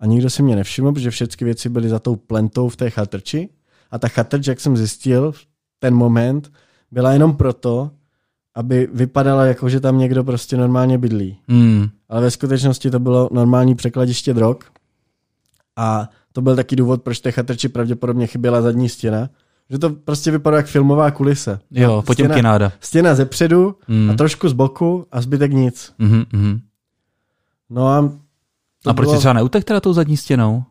a 0.00 0.06
nikdo 0.06 0.30
si 0.30 0.42
mě 0.42 0.56
nevšiml, 0.56 0.92
protože 0.92 1.10
všechny 1.10 1.44
věci 1.44 1.68
byly 1.68 1.88
za 1.88 1.98
tou 1.98 2.16
plentou 2.16 2.68
v 2.68 2.76
té 2.76 2.90
chatrči 2.90 3.48
a 3.90 3.98
ta 3.98 4.08
chatrč, 4.08 4.46
jak 4.46 4.60
jsem 4.60 4.76
zjistil 4.76 5.32
v 5.32 5.46
ten 5.78 5.94
moment, 5.94 6.52
byla 6.90 7.12
jenom 7.12 7.36
proto, 7.36 7.90
aby 8.54 8.88
vypadala 8.92 9.44
jako, 9.44 9.68
že 9.68 9.80
tam 9.80 9.98
někdo 9.98 10.24
prostě 10.24 10.56
normálně 10.56 10.98
bydlí. 10.98 11.38
Hmm. 11.48 11.88
Ale 12.08 12.20
ve 12.20 12.30
skutečnosti 12.30 12.90
to 12.90 12.98
bylo 12.98 13.28
normální 13.32 13.74
překladiště 13.74 14.34
drog 14.34 14.56
a 15.76 16.08
to 16.32 16.42
byl 16.42 16.56
taky 16.56 16.76
důvod, 16.76 17.02
proč 17.02 17.20
té 17.20 17.32
chatrči 17.32 17.68
pravděpodobně 17.68 18.26
chyběla 18.26 18.62
zadní 18.62 18.88
stěna, 18.88 19.28
Že 19.70 19.78
to 19.78 19.90
prostě 19.90 20.30
vypadá 20.30 20.56
jak 20.56 20.66
filmová 20.66 21.10
kulise. 21.10 21.58
Jo, 21.70 22.02
Potěmky 22.06 22.42
náda. 22.42 22.72
Stěna 22.80 23.14
ze 23.14 23.24
předu 23.26 23.74
Mm. 23.88 24.10
a 24.10 24.14
trošku 24.14 24.48
z 24.48 24.52
boku 24.52 25.06
a 25.12 25.20
zbytek 25.20 25.52
nic. 25.52 25.92
Mhm, 25.98 26.24
mhm. 26.32 26.60
No 27.70 27.88
a... 27.88 27.98
A 28.86 28.94
proč 28.94 29.06
bylo- 29.06 29.14
jsi 29.14 29.18
třeba 29.18 29.32
neutek 29.32 29.64
teda 29.64 29.80
tou 29.80 29.92
zadní 29.92 30.16
stěnou? 30.16 30.64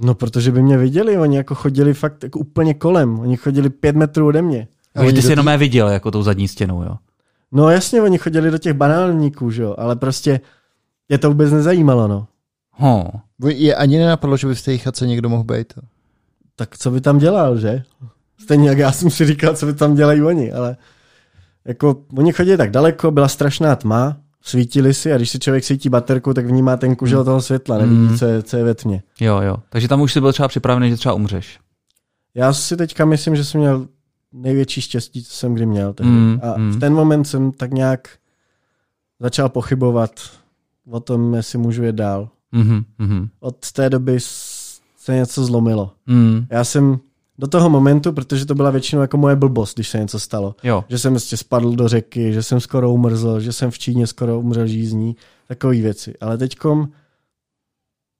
No, 0.00 0.14
protože 0.14 0.52
by 0.52 0.62
mě 0.62 0.78
viděli, 0.78 1.18
oni 1.18 1.36
jako 1.36 1.54
chodili 1.54 1.94
fakt 1.94 2.22
jako 2.22 2.38
úplně 2.38 2.74
kolem. 2.74 3.18
Oni 3.20 3.36
chodili 3.36 3.70
pět 3.70 3.96
metrů 3.96 4.26
ode 4.26 4.42
mě. 4.42 4.68
A 4.94 5.12
ty 5.12 5.22
jsi 5.22 5.32
jenom 5.32 5.48
je 5.48 5.56
viděl 5.56 5.88
jako 5.88 6.10
tou 6.10 6.22
zadní 6.22 6.48
stěnou, 6.48 6.82
jo? 6.82 6.96
No 7.52 7.70
jasně, 7.70 8.02
oni 8.02 8.18
chodili 8.18 8.50
do 8.50 8.58
těch 8.58 8.72
banálníků, 8.72 9.50
že 9.50 9.62
jo, 9.62 9.74
ale 9.78 9.96
prostě 9.96 10.40
je 11.08 11.18
to 11.18 11.28
vůbec 11.28 11.52
nezajímalo, 11.52 12.08
no. 12.08 12.26
Ho. 12.70 13.10
Je 13.46 13.74
ani 13.74 13.98
nenapadlo, 13.98 14.36
že 14.36 14.46
by 14.46 14.54
v 14.54 14.62
té 14.64 14.78
chatce 14.78 15.06
někdo 15.06 15.28
mohl 15.28 15.44
být. 15.44 15.72
Tak 16.56 16.78
co 16.78 16.90
by 16.90 17.00
tam 17.00 17.18
dělal, 17.18 17.58
že? 17.58 17.82
Stejně 18.40 18.68
jak 18.68 18.78
já 18.78 18.92
jsem 18.92 19.10
si 19.10 19.26
říkal, 19.26 19.56
co 19.56 19.66
by 19.66 19.74
tam 19.74 19.94
dělají 19.94 20.22
oni, 20.22 20.52
ale 20.52 20.76
jako 21.64 22.02
oni 22.16 22.32
chodili 22.32 22.56
tak 22.56 22.70
daleko, 22.70 23.10
byla 23.10 23.28
strašná 23.28 23.76
tma, 23.76 24.16
svítili 24.42 24.94
si 24.94 25.12
a 25.12 25.16
když 25.16 25.30
si 25.30 25.38
člověk 25.38 25.64
svítí 25.64 25.88
baterku, 25.88 26.34
tak 26.34 26.46
vnímá 26.46 26.76
ten 26.76 26.96
kužel 26.96 27.24
toho 27.24 27.42
světla, 27.42 27.78
nevidí, 27.78 28.00
Mm. 28.00 28.18
co 28.18 28.24
je, 28.26 28.42
co 28.42 28.56
je 28.56 28.64
ve 28.64 28.74
tmě. 28.74 29.02
Jo, 29.20 29.40
jo. 29.42 29.56
Takže 29.70 29.88
tam 29.88 30.00
už 30.00 30.12
jsi 30.12 30.20
byl 30.20 30.32
třeba 30.32 30.48
připravený, 30.48 30.90
že 30.90 30.96
třeba 30.96 31.14
umřeš. 31.14 31.58
Já 32.34 32.52
si 32.52 32.76
teďka 32.76 33.04
myslím, 33.04 33.36
že 33.36 33.44
jsem 33.44 33.60
měl 33.60 33.86
největší 34.32 34.80
štěstí, 34.80 35.24
co 35.24 35.32
jsem 35.32 35.54
kdy 35.54 35.66
měl. 35.66 35.92
tehdy. 35.92 36.12
Mm, 36.12 36.40
a 36.42 36.58
mm. 36.58 36.70
v 36.70 36.80
ten 36.80 36.94
moment 36.94 37.24
jsem 37.24 37.52
tak 37.52 37.70
nějak 37.70 38.08
začal 39.20 39.48
pochybovat 39.48 40.10
o 40.90 41.00
tom, 41.00 41.34
jestli 41.34 41.58
můžu 41.58 41.82
jet 41.82 41.96
dál. 41.96 42.28
Mhm. 42.52 43.28
Od 43.40 43.72
té 43.72 43.90
doby 43.90 44.18
se 44.98 45.14
něco 45.14 45.44
zlomilo. 45.44 45.92
Mm. 46.06 46.46
Já 46.50 46.64
jsem 46.64 46.98
do 47.38 47.46
toho 47.46 47.70
momentu, 47.70 48.12
protože 48.12 48.46
to 48.46 48.54
byla 48.54 48.70
většinou 48.70 49.02
jako 49.02 49.16
moje 49.16 49.36
blbost, 49.36 49.74
když 49.74 49.88
se 49.88 49.98
něco 49.98 50.20
stalo. 50.20 50.54
Jo. 50.62 50.84
Že 50.88 50.98
jsem 50.98 51.12
prostě 51.12 51.36
spadl 51.36 51.76
do 51.76 51.88
řeky, 51.88 52.32
že 52.32 52.42
jsem 52.42 52.60
skoro 52.60 52.92
umrzl, 52.92 53.40
že 53.40 53.52
jsem 53.52 53.70
v 53.70 53.78
Číně 53.78 54.06
skoro 54.06 54.40
umřel 54.40 54.66
žízní, 54.66 55.16
takové 55.48 55.74
věci. 55.74 56.14
Ale 56.20 56.38
teďkom 56.38 56.88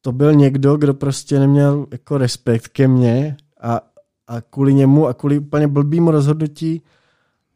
to 0.01 0.13
byl 0.13 0.35
někdo, 0.35 0.77
kdo 0.77 0.95
prostě 0.95 1.39
neměl 1.39 1.87
jako 1.91 2.19
respekt 2.19 2.69
ke 2.69 2.89
mně 2.89 3.37
a, 3.61 3.81
a 4.27 4.41
kvůli 4.41 4.75
němu 4.75 5.07
a 5.07 5.15
kvůli 5.15 5.39
úplně 5.39 5.69
blbýmu 5.69 6.11
rozhodnutí 6.11 6.83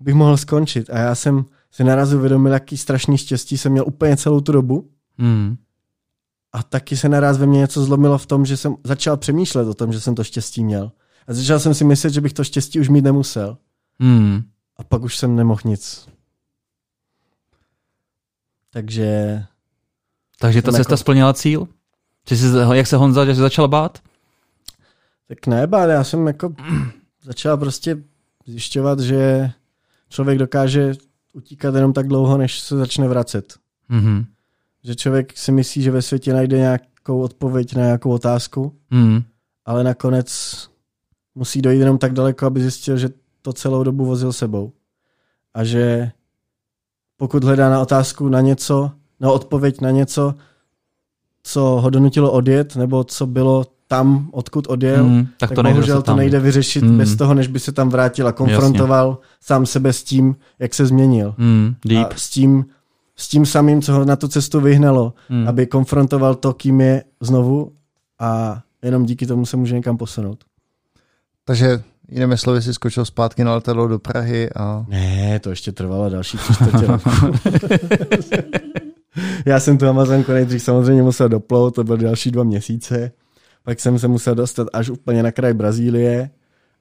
bych 0.01 0.14
mohl 0.14 0.37
skončit. 0.37 0.90
A 0.90 0.98
já 0.98 1.14
jsem 1.14 1.44
si 1.70 1.85
naraz 1.85 2.12
uvědomil, 2.12 2.53
jaký 2.53 2.77
strašný 2.77 3.18
štěstí 3.18 3.59
jsem 3.59 3.72
měl 3.72 3.85
úplně 3.87 4.16
celou 4.16 4.40
tu 4.40 4.53
dobu. 4.53 4.88
Mm. 5.18 5.57
A 6.53 6.62
taky 6.62 6.96
se 6.96 7.09
naraz 7.09 7.38
ve 7.38 7.46
mně 7.46 7.59
něco 7.59 7.85
zlomilo 7.85 8.18
v 8.18 8.27
tom, 8.27 8.46
že 8.46 8.57
jsem 8.57 8.77
začal 8.85 9.16
přemýšlet 9.16 9.68
o 9.68 9.75
tom, 9.75 9.92
že 9.92 10.01
jsem 10.01 10.14
to 10.14 10.25
štěstí 10.25 10.64
měl. 10.64 10.92
A 11.28 11.35
začal 11.35 11.61
jsem 11.61 11.74
si 11.74 11.85
myslet, 11.85 12.11
že 12.11 12.20
bych 12.20 12.32
to 12.32 12.44
štěstí 12.44 12.80
už 12.80 12.88
mít 12.88 13.04
nemusel. 13.04 13.58
Mm. 13.98 14.42
A 14.76 14.85
pak 14.85 15.02
už 15.02 15.16
jsem 15.16 15.37
nemohl 15.37 15.61
nic. 15.64 16.08
Takže 18.70 19.42
Takže 20.40 20.62
ta 20.62 20.72
cesta 20.72 20.92
jako- 20.92 20.96
splnila 20.96 21.32
cíl? 21.35 21.68
Že 22.28 22.37
jsi, 22.37 22.46
jak 22.72 22.87
se 22.87 22.96
Honza 22.96 23.24
že 23.24 23.35
jsi 23.35 23.40
začal 23.40 23.68
bát? 23.68 23.98
tak 25.28 25.46
ne, 25.46 25.66
ale 25.72 25.92
já 25.92 26.04
jsem 26.04 26.26
jako 26.26 26.54
začal 27.22 27.56
prostě 27.56 27.96
zjišťovat, 28.46 29.00
že 29.00 29.50
člověk 30.08 30.38
dokáže 30.38 30.92
utíkat 31.32 31.74
jenom 31.74 31.92
tak 31.92 32.08
dlouho, 32.08 32.38
než 32.38 32.61
se 32.61 32.76
začne 32.76 33.08
vracet. 33.08 33.54
Mhm. 33.88 34.24
Že 34.85 34.94
člověk 34.96 35.38
si 35.38 35.52
myslí, 35.52 35.82
že 35.82 35.90
ve 35.90 36.02
světě 36.02 36.32
najde 36.32 36.56
nějakou 36.58 37.20
odpověď 37.22 37.74
na 37.74 37.82
nějakou 37.82 38.11
otázku, 38.11 38.78
Mm. 38.90 39.22
ale 39.64 39.85
nakonec 39.85 40.28
musí 41.35 41.62
dojít 41.62 41.79
jenom 41.79 41.99
tak 41.99 42.12
daleko, 42.12 42.47
aby 42.47 42.61
zjistil, 42.61 42.97
že 42.97 43.09
to 43.42 43.53
celou 43.53 43.83
dobu 43.83 44.05
vozil 44.05 44.33
sebou. 44.33 44.73
A 45.55 45.64
že 45.64 46.11
pokud 47.16 47.45
hledá 47.45 47.71
na 47.71 47.81
otázku 47.81 48.29
na 48.29 48.40
něco, 48.40 48.90
na 49.21 49.31
odpověď 49.33 49.81
na 49.81 49.90
něco, 49.90 50.35
co 51.42 51.61
ho 51.62 51.90
donutilo 51.90 52.33
odjet, 52.33 52.77
nebo 52.77 53.05
co 53.05 53.27
bylo 53.27 53.64
tam, 53.88 54.29
odkud 54.33 54.66
odjel, 54.68 55.05
Mm. 55.05 55.25
Tak, 55.27 55.49
tak 55.49 55.53
to 55.53 55.62
nejde 55.62 55.75
bohužel 55.81 56.03
to 56.03 56.16
nejde 56.16 56.40
vyřešit 56.40 56.85
Mm. 56.85 56.99
bez 56.99 57.16
toho, 57.16 57.35
než 57.35 57.47
by 57.49 57.61
se 57.61 57.73
tam 57.73 57.88
vrátil 57.88 58.29
a 58.29 58.33
konfrontoval 58.33 59.18
sám 59.40 59.66
sebe 59.66 59.92
s 59.92 60.03
tím, 60.05 60.37
jak 60.59 60.75
se 60.75 60.87
změnil. 60.87 61.35
Mm. 61.38 61.75
Deep. 61.87 62.12
A 62.12 62.14
s 62.16 62.31
tím, 62.31 62.64
s 63.16 63.29
tím 63.29 63.47
samým, 63.47 63.83
co 63.83 63.92
ho 63.92 64.05
na 64.05 64.16
tu 64.16 64.29
cestu 64.29 64.61
vyhnalo, 64.61 65.12
Mm. 65.29 65.49
aby 65.49 65.66
konfrontoval 65.66 66.35
to, 66.35 66.53
kým 66.55 66.81
je 66.81 67.05
znovu 67.21 67.73
a 68.18 68.61
jenom 68.83 69.05
díky 69.07 69.27
tomu 69.27 69.47
se 69.47 69.57
může 69.57 69.75
někam 69.75 69.97
posunout. 69.97 70.45
Takže 71.44 71.83
jinými 72.09 72.38
slovy 72.38 72.62
si 72.62 72.74
skočil 72.74 73.05
zpátky 73.05 73.44
na 73.44 73.55
letadlo 73.55 73.88
do 73.88 73.98
Prahy 73.98 74.50
a 74.57 74.85
Ne, 74.88 75.40
to 75.40 75.50
ještě 75.50 75.72
trvalo 75.72 76.09
další 76.09 76.38
tři 76.38 76.55
čtvrtě. 76.55 76.87
Já 79.46 79.61
jsem 79.61 79.78
tu 79.78 79.87
Amazonku 79.87 80.33
nejdřív 80.33 80.62
samozřejmě 80.62 81.02
musel 81.02 81.28
doplout, 81.28 81.74
to 81.74 81.85
byly 81.85 82.05
další 82.05 82.31
dva 82.31 82.44
měsíce. 82.44 83.12
Pak 83.64 83.81
jsem 83.81 83.98
se 83.98 84.09
musel 84.09 84.35
dostat 84.35 84.68
až 84.72 84.88
úplně 84.88 85.22
na 85.22 85.33
kraj 85.33 85.55
Brazílie 85.55 86.31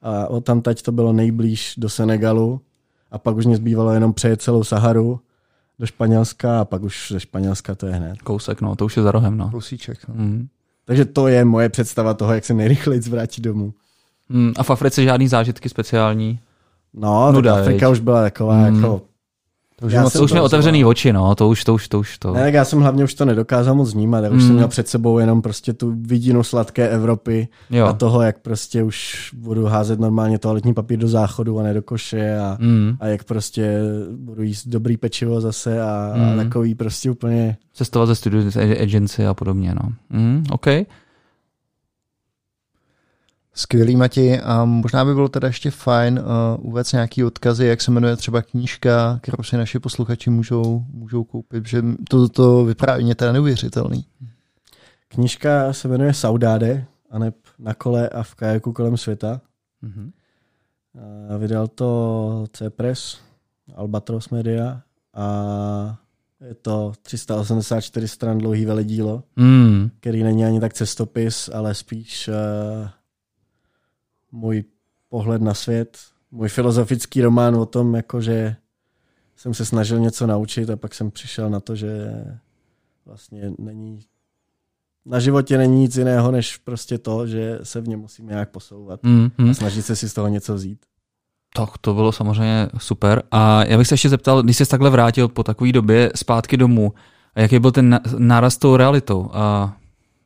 a 0.02 0.26
od 0.26 0.44
tam 0.44 0.60
tať 0.60 0.82
to 0.82 0.92
bylo 0.92 1.12
nejblíž 1.12 1.74
do 1.76 1.88
Senegalu 1.88 2.60
a 3.10 3.18
pak 3.18 3.36
už 3.36 3.46
mě 3.46 3.56
zbývalo 3.56 3.92
jenom 3.92 4.12
přejet 4.12 4.42
celou 4.42 4.64
Saharu 4.64 5.20
do 5.78 5.86
Španělska 5.86 6.60
a 6.60 6.64
pak 6.64 6.82
už 6.82 7.08
ze 7.12 7.20
Španělska 7.20 7.74
to 7.74 7.86
je 7.86 7.92
hned. 7.92 8.22
Kousek, 8.22 8.60
no, 8.60 8.76
to 8.76 8.84
už 8.84 8.96
je 8.96 9.02
za 9.02 9.12
rohem, 9.12 9.36
no. 9.36 9.50
kousíček. 9.50 10.08
No. 10.08 10.14
Mm. 10.14 10.48
Takže 10.84 11.04
to 11.04 11.28
je 11.28 11.44
moje 11.44 11.68
představa 11.68 12.14
toho, 12.14 12.34
jak 12.34 12.44
se 12.44 12.54
nejrychleji 12.54 13.02
zvrátit 13.02 13.40
domů. 13.40 13.74
Mm. 14.32 14.52
A 14.56 14.62
v 14.62 14.70
Africe 14.70 15.02
žádný 15.04 15.28
zážitky 15.28 15.68
speciální? 15.68 16.38
No, 16.94 17.32
Nuda, 17.32 17.54
Afrika 17.54 17.88
viď? 17.88 17.92
už 17.92 18.00
byla 18.00 18.22
taková 18.22 18.56
Mm. 18.56 18.74
jako... 18.76 19.02
To 19.80 19.86
už 19.86 19.92
Já 19.92 20.10
To 20.10 20.22
už 20.24 20.32
mě 20.32 20.40
otevřený 20.40 20.84
oči, 20.84 21.12
no, 21.12 21.34
to 21.34 21.48
už, 21.48 21.64
to 21.64 21.74
už, 21.74 21.88
to 21.88 21.98
už, 21.98 22.18
to. 22.18 22.32
Ne, 22.34 22.40
tak 22.42 22.54
já 22.54 22.64
jsem 22.64 22.80
hlavně 22.80 23.04
už 23.04 23.14
to 23.14 23.24
nedokázal 23.24 23.74
moc 23.74 23.94
vnímat, 23.94 24.24
já 24.24 24.30
už 24.30 24.34
Mm. 24.42 24.46
jsem 24.46 24.54
měl 24.56 24.68
před 24.68 24.88
sebou 24.88 25.18
jenom 25.18 25.42
prostě 25.42 25.72
tu 25.72 25.94
vidinu 26.00 26.42
sladké 26.42 26.88
Evropy 26.88 27.48
Jo. 27.70 27.86
a 27.86 27.92
toho, 27.92 28.22
jak 28.22 28.38
prostě 28.38 28.82
už 28.82 29.30
budu 29.36 29.64
házet 29.66 30.00
normálně 30.00 30.38
toaletní 30.38 30.74
papír 30.74 30.98
do 30.98 31.08
záchodu 31.08 31.58
a 31.58 31.62
ne 31.62 31.74
do 31.74 31.82
koše 31.82 32.38
a, 32.38 32.56
Mm. 32.60 32.96
a 33.00 33.06
jak 33.06 33.24
prostě 33.24 33.78
budu 34.16 34.42
jíst 34.42 34.66
dobrý 34.68 34.96
pečivo 34.96 35.40
zase 35.40 35.82
a, 35.82 36.12
Mm. 36.16 36.22
a 36.40 36.44
takový 36.44 36.74
prostě 36.74 37.10
úplně... 37.10 37.56
Cestovat 37.74 38.08
ze 38.08 38.14
studiu 38.14 38.50
agency 38.82 39.26
a 39.26 39.34
podobně, 39.34 39.74
no. 39.74 39.92
Mm. 40.10 40.44
OK. 40.50 40.66
Skvělý, 43.54 43.96
Mati. 43.96 44.40
A 44.40 44.64
možná 44.64 45.04
by 45.04 45.14
bylo 45.14 45.28
teda 45.28 45.48
ještě 45.48 45.70
fajn 45.70 46.18
uh, 46.18 46.66
uvést 46.66 46.92
nějaký 46.92 47.24
odkazy, 47.24 47.66
jak 47.66 47.80
se 47.80 47.90
jmenuje 47.90 48.16
třeba 48.16 48.42
knížka, 48.42 49.18
kterou 49.22 49.42
si 49.42 49.56
naši 49.56 49.78
posluchači 49.78 50.30
můžou, 50.30 50.84
můžou 50.90 51.24
koupit, 51.24 51.66
že 51.66 51.82
to, 52.08 52.28
to 52.28 52.64
vyprávění 52.64 53.08
je 53.08 53.14
teda 53.14 53.32
neuvěřitelný. 53.32 54.04
Knížka 55.08 55.72
se 55.72 55.88
jmenuje 55.88 56.14
Saudáde, 56.14 56.84
a 57.10 57.18
ne 57.18 57.32
na 57.58 57.74
kole 57.74 58.08
a 58.08 58.22
v 58.22 58.34
kajaku 58.34 58.72
kolem 58.72 58.96
světa. 58.96 59.40
Mm-hmm. 59.84 60.10
A 61.34 61.36
vydal 61.36 61.68
to 61.68 62.46
C-Press, 62.52 63.18
Albatros 63.74 64.28
Media 64.28 64.82
a 65.14 65.96
je 66.48 66.54
to 66.54 66.92
384 67.02 68.08
stran 68.08 68.38
dlouhý 68.38 68.64
veledílo. 68.64 69.22
Mm. 69.36 69.90
který 70.00 70.22
není 70.22 70.44
ani 70.44 70.60
tak 70.60 70.72
cestopis, 70.72 71.50
ale 71.52 71.74
spíš 71.74 72.28
uh, 72.28 72.34
můj 74.32 74.64
pohled 75.08 75.42
na 75.42 75.54
svět, 75.54 75.98
můj 76.30 76.48
filozofický 76.48 77.22
román 77.22 77.56
o 77.56 77.66
tom, 77.66 77.94
jako 77.94 78.20
že 78.20 78.56
jsem 79.36 79.54
se 79.54 79.64
snažil 79.64 79.98
něco 79.98 80.26
naučit 80.26 80.70
a 80.70 80.76
pak 80.76 80.94
jsem 80.94 81.10
přišel 81.10 81.50
na 81.50 81.60
to, 81.60 81.76
že 81.76 82.24
vlastně 83.06 83.52
není 83.58 84.00
na 85.06 85.20
životě 85.20 85.58
není 85.58 85.80
nic 85.80 85.96
jiného, 85.96 86.30
než 86.30 86.56
prostě 86.56 86.98
to, 86.98 87.26
že 87.26 87.58
se 87.62 87.80
v 87.80 87.88
něm 87.88 88.00
musím 88.00 88.26
nějak 88.26 88.50
posouvat 88.50 89.02
Mm. 89.02 89.30
a 89.50 89.54
snažit 89.54 89.82
se 89.82 89.96
si 89.96 90.08
z 90.08 90.14
toho 90.14 90.28
něco 90.28 90.54
vzít. 90.54 90.78
Tak 91.56 91.78
to 91.78 91.94
bylo 91.94 92.12
samozřejmě 92.12 92.68
super. 92.78 93.22
A 93.30 93.64
já 93.64 93.78
bych 93.78 93.88
se 93.88 93.94
ještě 93.94 94.08
zeptal, 94.08 94.42
když 94.42 94.56
jsi 94.56 94.66
takhle 94.66 94.90
vrátil 94.90 95.28
po 95.28 95.42
takové 95.42 95.72
době 95.72 96.10
zpátky 96.14 96.56
domů, 96.56 96.92
jaký 97.36 97.58
byl 97.58 97.72
ten 97.72 98.00
náraz 98.18 98.54
s 98.54 98.58
tou 98.58 98.76
realitou? 98.76 99.30
A 99.32 99.76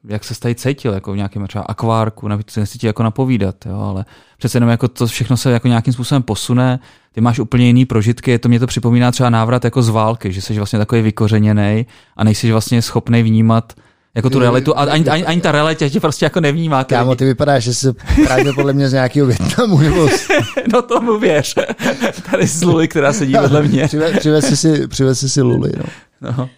jak 0.08 0.24
se 0.24 0.40
tady 0.40 0.54
cítil, 0.54 0.92
jako 0.92 1.12
v 1.12 1.16
nějakém 1.16 1.46
třeba 1.46 1.64
akvárku, 1.64 2.28
nechci 2.28 2.44
se 2.54 2.60
nechci 2.60 2.78
ti 2.78 2.86
jako 2.86 3.02
napovídat, 3.02 3.66
jo, 3.66 3.80
ale 3.80 4.04
přece 4.38 4.56
jenom 4.56 4.70
jako 4.70 4.88
to 4.88 5.06
všechno 5.06 5.36
se 5.36 5.50
jako 5.50 5.68
nějakým 5.68 5.92
způsobem 5.92 6.22
posune, 6.22 6.78
ty 7.12 7.20
máš 7.20 7.38
úplně 7.38 7.66
jiný 7.66 7.84
prožitky, 7.84 8.38
to 8.38 8.48
mě 8.48 8.60
to 8.60 8.66
připomíná 8.66 9.12
třeba 9.12 9.30
návrat 9.30 9.64
jako 9.64 9.82
z 9.82 9.88
války, 9.88 10.32
že 10.32 10.40
jsi 10.40 10.56
vlastně 10.56 10.78
takový 10.78 11.02
vykořeněný 11.02 11.86
a 12.16 12.24
nejsi 12.24 12.52
vlastně 12.52 12.82
schopný 12.82 13.22
vnímat 13.22 13.72
jako 14.16 14.30
tu 14.30 14.38
realitu 14.38 14.78
a 14.78 14.82
ani, 14.82 15.04
ani, 15.08 15.24
ani 15.24 15.40
ta 15.40 15.52
realita 15.52 15.88
tě 15.88 16.00
prostě 16.00 16.26
jako 16.26 16.40
nevnímá. 16.40 16.84
ty 16.84 16.94
Kámo, 16.94 17.16
ty 17.16 17.24
vypadáš, 17.24 17.64
že 17.64 17.74
jsi 17.74 17.92
právě 18.24 18.52
podle 18.52 18.72
mě 18.72 18.88
z 18.88 18.92
nějakého 18.92 19.26
Větnamu, 19.26 19.78
nebo 19.78 20.08
No 20.72 20.82
tomu 20.82 21.18
věř. 21.18 21.54
Tady 22.30 22.46
z 22.46 22.62
Luli, 22.62 22.88
která 22.88 23.12
sedí 23.12 23.32
vedle 23.32 23.62
mě. 23.62 23.88
přivez, 24.18 24.44
si, 24.44 24.56
si, 24.56 24.88
přivez 24.88 25.20
si 25.20 25.28
si 25.28 25.42
Luli. 25.42 25.72
No. 25.76 25.84
No. 26.38 26.48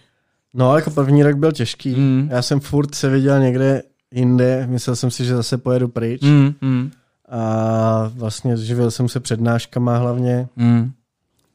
No, 0.53 0.75
jako 0.75 0.91
první 0.91 1.23
rok 1.23 1.35
byl 1.35 1.51
těžký. 1.51 1.95
Mm. 1.95 2.29
Já 2.31 2.41
jsem 2.41 2.59
furt 2.59 2.95
se 2.95 3.09
viděl 3.09 3.39
někde 3.39 3.83
jinde, 4.11 4.67
myslel 4.67 4.95
jsem 4.95 5.11
si, 5.11 5.25
že 5.25 5.35
zase 5.35 5.57
pojedu 5.57 5.87
pryč. 5.87 6.21
Mm, 6.21 6.53
mm. 6.61 6.91
a 7.29 8.11
vlastně 8.15 8.57
živil 8.57 8.91
jsem 8.91 9.09
se 9.09 9.19
přednáškama 9.19 9.97
hlavně 9.97 10.47
Mm. 10.55 10.91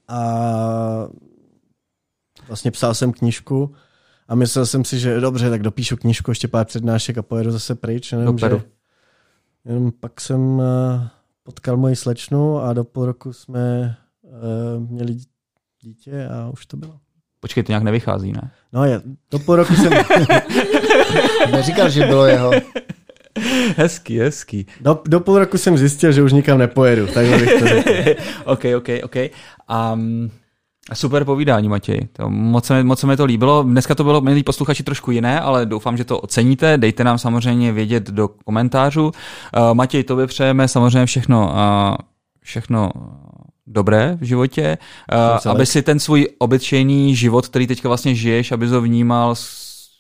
a 0.08 0.24
vlastně 2.48 2.70
psal 2.70 2.94
jsem 2.94 3.12
knížku 3.12 3.74
a 4.28 4.34
myslel 4.34 4.66
jsem 4.66 4.84
si, 4.84 4.98
že 4.98 5.20
dobře, 5.20 5.50
tak 5.50 5.62
dopíšu 5.62 5.96
knížku, 5.96 6.30
ještě 6.30 6.48
pár 6.48 6.66
přednášek 6.66 7.18
a 7.18 7.22
pojedu 7.22 7.50
zase 7.50 7.74
pryč. 7.74 8.12
Jenom, 8.12 8.36
Doperu. 8.36 8.58
že, 8.58 8.64
jenom 9.64 9.92
pak 10.00 10.20
jsem 10.20 10.60
eh, 10.60 11.08
potkal 11.42 11.76
moji 11.76 11.96
slečnu 11.96 12.58
a 12.58 12.72
do 12.72 12.84
půl 12.84 13.06
roku 13.06 13.32
jsme 13.32 13.96
eh, 14.24 14.80
měli 14.80 15.16
dítě 15.82 16.28
a 16.28 16.48
už 16.52 16.66
to 16.66 16.76
bylo. 16.76 16.98
Počkej, 17.44 17.62
to 17.62 17.72
nějak 17.72 17.82
nevychází, 17.82 18.32
ne? 18.32 18.50
No 18.72 18.84
je, 18.84 19.00
do 19.30 19.38
půl 19.38 19.56
roku 19.56 19.74
jsem, 19.74 19.92
Neříkal, 21.52 21.90
že 21.90 22.06
bylo 22.06 22.26
jeho. 22.26 22.50
Hezký, 23.76 24.18
hezký. 24.18 24.66
do, 24.80 25.02
do 25.08 25.20
půl 25.20 25.38
roku 25.38 25.58
jsem 25.58 25.78
zjistil, 25.78 26.12
že 26.12 26.22
už 26.22 26.32
nikam 26.32 26.58
nepojedu, 26.58 27.06
takhle 27.06 27.38
bych 27.38 27.60
to 27.60 27.66
řekl. 27.66 27.90
OK, 28.44 28.64
OK, 28.76 28.88
OK. 29.04 29.16
Um, 29.94 30.30
super 30.94 31.24
povídání, 31.24 31.68
Matěj. 31.68 32.08
To 32.12 32.30
moc, 32.30 32.64
se 32.64 32.74
mi, 32.74 32.84
moc 32.84 33.00
se 33.00 33.06
mi 33.06 33.16
to 33.16 33.24
líbilo. 33.24 33.62
Dneska 33.62 33.94
to 33.94 34.04
bylo, 34.04 34.20
milí 34.20 34.42
posluchači, 34.42 34.82
trošku 34.82 35.10
jiné, 35.10 35.40
ale 35.40 35.66
doufám, 35.66 35.96
že 35.96 36.04
to 36.04 36.20
oceníte. 36.20 36.78
Dejte 36.78 37.04
nám 37.04 37.18
samozřejmě 37.18 37.72
vědět 37.72 38.10
do 38.10 38.28
komentářů. 38.28 39.06
Uh, 39.06 39.74
Matěj, 39.74 40.04
tobě 40.04 40.26
přejeme 40.26 40.68
samozřejmě 40.68 41.06
všechno, 41.06 41.52
uh, 41.52 41.96
všechno 42.42 42.90
dobré 43.66 44.16
v 44.20 44.24
životě, 44.24 44.78
uh, 45.44 45.52
aby 45.52 45.66
si 45.66 45.82
ten 45.82 45.98
svůj 45.98 46.28
obyčejný 46.38 47.16
život, 47.16 47.48
který 47.48 47.66
teďka 47.66 47.88
vlastně 47.88 48.14
žiješ, 48.14 48.52
aby 48.52 48.68
ho 48.68 48.80
vnímal 48.80 49.34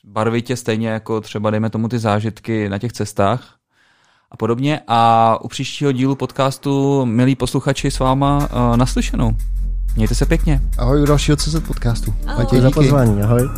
barvitě 0.04 0.56
stejně 0.56 0.88
jako 0.88 1.20
třeba, 1.20 1.50
dejme 1.50 1.70
tomu, 1.70 1.88
ty 1.88 1.98
zážitky 1.98 2.68
na 2.68 2.78
těch 2.78 2.92
cestách 2.92 3.54
a 4.30 4.36
podobně. 4.36 4.80
A 4.88 5.38
u 5.42 5.48
příštího 5.48 5.92
dílu 5.92 6.14
podcastu, 6.14 7.04
milí 7.06 7.34
posluchači, 7.36 7.90
s 7.90 7.98
váma 7.98 8.38
uh, 8.38 8.76
naslyšenou. 8.76 9.36
Mějte 9.96 10.14
se 10.14 10.26
pěkně. 10.26 10.60
Ahoj 10.78 11.02
u 11.02 11.06
dalšího 11.06 11.36
CZ 11.36 11.60
podcastu. 11.66 12.14
Matěj, 12.26 12.42
Děkuji 12.42 12.62
za 12.62 12.70
pozvání, 12.70 13.22
ahoj. 13.22 13.48